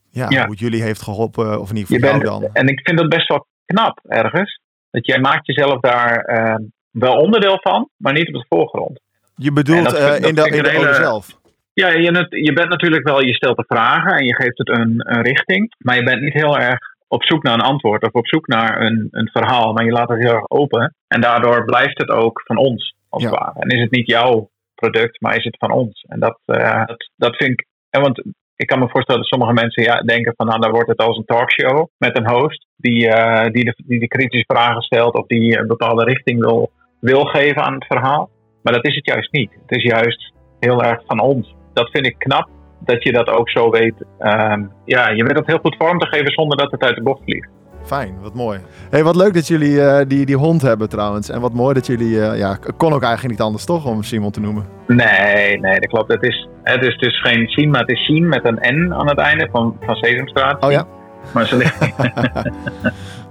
ja, 0.10 0.26
ja, 0.30 0.42
hoe 0.42 0.52
het 0.52 0.60
jullie 0.60 0.82
heeft 0.82 1.02
geholpen, 1.02 1.60
of 1.62 1.70
in 1.70 1.76
ieder 1.78 1.96
geval 1.96 2.20
jou 2.20 2.24
dan. 2.42 2.50
En 2.54 2.68
ik 2.68 2.80
vind 2.84 2.98
dat 2.98 3.10
best 3.10 3.28
wel 3.28 3.48
knap 3.66 4.00
ergens. 4.08 4.60
Dat 4.92 5.06
jij 5.06 5.20
maakt 5.20 5.46
jezelf 5.46 5.80
daar 5.80 6.16
eh, 6.18 6.56
wel 6.92 7.14
onderdeel 7.14 7.58
van, 7.62 7.90
maar 7.98 8.14
niet 8.14 8.28
op 8.28 8.34
de 8.34 8.46
voorgrond. 8.50 9.00
Je 9.36 9.52
bedoelt 9.52 9.84
dat- 9.84 9.94
eh, 9.94 10.08
dat 10.08 10.16
in 10.26 10.36
de, 10.36 10.50
in 10.50 10.64
de 10.64 10.70
hele- 10.70 10.94
zelf? 10.94 11.40
Ja, 11.74 11.88
je, 11.90 12.26
je 12.30 12.54
bent 12.54 12.70
natuurlijk 12.70 13.08
wel, 13.08 13.22
je 13.22 13.34
stelt 13.34 13.58
de 13.58 13.64
vragen 13.68 14.12
en 14.12 14.26
je 14.26 14.36
geeft 14.36 14.58
het 14.58 14.70
een, 14.70 14.94
een 14.98 15.22
richting. 15.22 15.74
Maar 15.78 15.96
je 15.96 16.04
bent 16.04 16.22
niet 16.22 16.34
heel 16.34 16.58
erg 16.60 16.80
op 17.08 17.24
zoek 17.24 17.44
naar 17.44 17.54
een 17.54 17.72
antwoord 17.74 18.04
of 18.04 18.12
op 18.12 18.28
zoek 18.28 18.48
naar 18.48 18.82
een, 18.82 19.08
een 19.12 19.30
verhaal. 19.34 19.74
Maar 19.74 19.86
je 19.86 19.92
laat 19.92 20.10
het 20.10 20.24
heel 20.24 20.34
erg 20.34 20.50
open. 20.50 20.96
En 21.08 21.22
daardoor 21.22 21.66
blijft 21.66 21.98
het 21.98 22.10
ook 22.10 22.42
van 22.46 22.58
ons, 22.58 22.96
als 23.10 23.24
het 23.24 23.32
Ja. 23.32 23.40
ware. 23.40 23.60
En 23.60 23.70
is 23.70 23.82
het 23.82 23.92
niet 23.92 24.08
jouw 24.08 24.50
product, 24.76 25.22
maar 25.22 25.36
is 25.36 25.44
het 25.44 25.58
van 25.58 25.72
ons. 25.72 26.06
En 26.08 26.20
dat, 26.20 26.40
eh, 26.46 26.86
dat, 26.86 27.10
dat 27.16 27.36
vind 27.36 27.52
ik... 27.52 27.66
En 27.90 28.02
want 28.02 28.24
ik 28.56 28.68
kan 28.68 28.80
me 28.80 28.90
voorstellen 28.90 29.22
dat 29.22 29.30
sommige 29.30 29.54
mensen 29.54 29.84
ja, 29.84 30.02
denken 30.02 30.34
van... 30.36 30.48
Nou, 30.48 30.60
dan 30.60 30.72
wordt 30.72 30.90
het 30.90 31.00
als 31.00 31.18
een 31.18 31.26
talkshow 31.26 31.88
met 31.98 32.18
een 32.18 32.30
host... 32.30 32.68
die, 32.76 33.08
eh, 33.08 33.52
die, 33.52 33.64
de, 33.64 33.74
die 33.86 34.00
de 34.00 34.08
kritische 34.08 34.54
vragen 34.54 34.82
stelt... 34.82 35.14
of 35.14 35.28
die 35.28 35.60
een 35.60 35.68
bepaalde 35.68 36.04
richting 36.04 36.40
wil, 36.40 36.72
wil 37.00 37.26
geven 37.26 37.64
aan 37.64 37.74
het 37.74 37.86
verhaal. 37.86 38.30
Maar 38.64 38.74
dat 38.74 38.86
is 38.86 38.96
het 38.96 39.06
juist 39.06 39.32
niet. 39.32 39.52
Het 39.68 39.78
is 39.78 39.84
juist 39.84 40.34
heel 40.60 40.84
erg 40.84 41.02
van 41.06 41.20
ons. 41.20 41.56
Dat 41.74 41.90
vind 41.90 42.06
ik 42.06 42.16
knap, 42.18 42.50
dat 42.80 43.04
je 43.04 43.12
dat 43.12 43.30
ook 43.30 43.50
zo 43.50 43.70
weet. 43.70 43.94
Ehm, 44.20 44.64
ja, 44.86 45.10
je 45.10 45.24
weet 45.24 45.36
dat 45.36 45.46
heel 45.46 45.60
goed 45.62 45.76
vorm 45.78 46.00
te 46.00 46.08
geven 46.08 46.32
zonder 46.32 46.58
dat 46.58 46.72
het 46.72 46.84
uit 46.84 46.96
de 46.96 47.04
bocht 47.04 47.24
vliegt. 47.24 47.50
Fijn, 47.84 48.16
wat 48.22 48.34
mooi. 48.34 48.60
Hey, 48.90 49.04
wat 49.04 49.16
leuk 49.16 49.34
dat 49.34 49.48
jullie 49.48 49.82
eh, 49.82 50.08
die, 50.08 50.26
die 50.26 50.36
hond 50.36 50.62
hebben 50.62 50.90
trouwens. 50.90 51.30
En 51.30 51.42
wat 51.42 51.54
mooi 51.54 51.74
dat 51.74 51.86
jullie... 51.86 52.22
eh, 52.22 52.38
ja, 52.38 52.58
kon 52.78 52.94
ook 52.94 53.04
eigenlijk 53.04 53.34
niet 53.34 53.46
anders 53.48 53.66
toch 53.66 53.86
om 53.86 54.04
Simon 54.04 54.32
te 54.32 54.40
noemen. 54.40 54.66
Nee, 54.88 55.60
nee, 55.60 55.80
dat 55.80 55.90
klopt. 55.90 56.12
Het 56.12 56.24
is, 56.24 56.48
het 56.64 56.84
is 56.84 56.98
dus 56.98 57.22
geen 57.22 57.48
Sien, 57.48 57.70
maar 57.70 57.80
het 57.80 57.90
is 57.90 58.06
Sien 58.06 58.28
met 58.28 58.46
een 58.46 58.60
N 58.76 58.94
aan 58.94 59.08
het 59.08 59.18
einde 59.18 59.48
van, 59.52 59.78
van 59.80 59.96
Sesamstraat. 59.96 60.64
Oh 60.64 60.72
ja? 60.72 60.86
Maar 61.34 61.46
ze 61.46 61.58
ligt, 61.58 61.80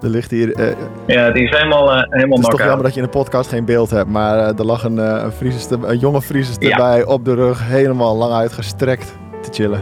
Er 0.02 0.09
ligt 0.09 0.30
hier... 0.30 0.54
eh, 0.54 0.66
het 0.66 0.76
ja, 1.06 1.30
die 1.30 1.42
is 1.44 1.50
helemaal, 1.56 1.92
eh, 1.94 2.02
helemaal 2.11 2.38
is 2.38 2.44
toch 2.47 2.59
jammer 2.62 2.82
dat 2.82 2.94
je 2.94 3.00
in 3.00 3.06
de 3.06 3.12
podcast 3.12 3.49
geen 3.50 3.64
beeld 3.64 3.90
hebt. 3.90 4.09
Maar 4.11 4.38
eh, 4.38 4.59
er 4.59 4.64
lag 4.64 4.85
een, 4.85 4.97
een, 4.99 5.32
Frieses 5.32 5.70
er- 5.70 5.88
een 5.88 5.99
jonge 5.99 6.23
Frieses 6.23 6.56
Ja. 6.59 6.70
erbij 6.70 7.04
op 7.04 7.25
de 7.25 7.35
rug. 7.35 7.68
Helemaal 7.68 8.16
lang 8.16 8.32
uitgestrekt 8.32 9.18
te 9.42 9.49
chillen. 9.52 9.80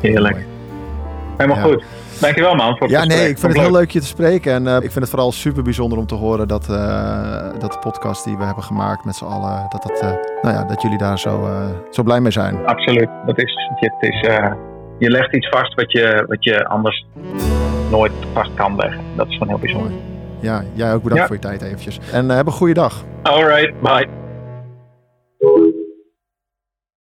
Heerlijk. 0.00 0.34
Mooi. 0.34 0.46
Helemaal 1.36 1.56
Ja. 1.56 1.62
goed. 1.74 1.84
Dankjewel 2.20 2.54
man 2.54 2.76
voor 2.76 2.86
het 2.86 2.90
Ja, 2.90 2.96
gesprek. 2.98 3.18
nee, 3.18 3.28
ik 3.28 3.38
vind 3.38 3.52
het 3.52 3.62
heel 3.62 3.72
leuk. 3.72 3.90
je 3.90 4.00
te 4.00 4.06
spreken. 4.06 4.52
En 4.52 4.66
ik 4.76 4.80
vind 4.90 4.94
het 4.94 5.08
vooral 5.08 5.32
super 5.32 5.62
bijzonder 5.62 5.98
om 5.98 6.06
te 6.06 6.14
horen 6.14 6.48
dat, 6.48 6.66
dat 7.58 7.72
de 7.72 7.78
podcast 7.80 8.24
die 8.24 8.36
we 8.36 8.44
hebben 8.44 8.64
gemaakt 8.64 9.04
met 9.04 9.16
z'n 9.16 9.24
allen, 9.24 9.66
dat, 9.68 9.82
dat, 9.82 10.00
nou 10.42 10.54
ja, 10.54 10.64
dat 10.64 10.82
jullie 10.82 10.98
daar 10.98 11.18
zo, 11.18 11.48
zo 11.90 12.02
blij 12.02 12.20
mee 12.20 12.32
zijn. 12.32 12.66
Absoluut. 12.66 13.08
Dat 13.26 13.38
is, 13.38 13.56
het 13.80 14.02
is, 14.02 14.20
je 15.00 15.10
legt 15.10 15.34
iets 15.34 15.48
vast 15.48 15.74
wat 15.74 15.92
je, 15.92 16.24
wat 16.28 16.44
je 16.44 16.66
anders 16.66 17.06
nooit 17.90 18.12
vast 18.32 18.50
kan 18.54 18.76
leggen. 18.76 19.00
Dat 19.16 19.26
is 19.26 19.32
gewoon 19.32 19.48
heel 19.48 19.58
bijzonder. 19.58 19.92
Ja, 20.40 20.62
jij 20.72 20.94
ook 20.94 21.02
bedankt 21.02 21.20
Ja. 21.22 21.26
voor 21.26 21.36
je 21.36 21.42
tijd 21.42 21.62
eventjes. 21.62 21.98
En 22.12 22.30
eh, 22.30 22.36
heb 22.36 22.46
een 22.46 22.52
goede 22.52 22.74
dag. 22.74 23.04
Alright, 23.22 23.80
bye. 23.80 24.06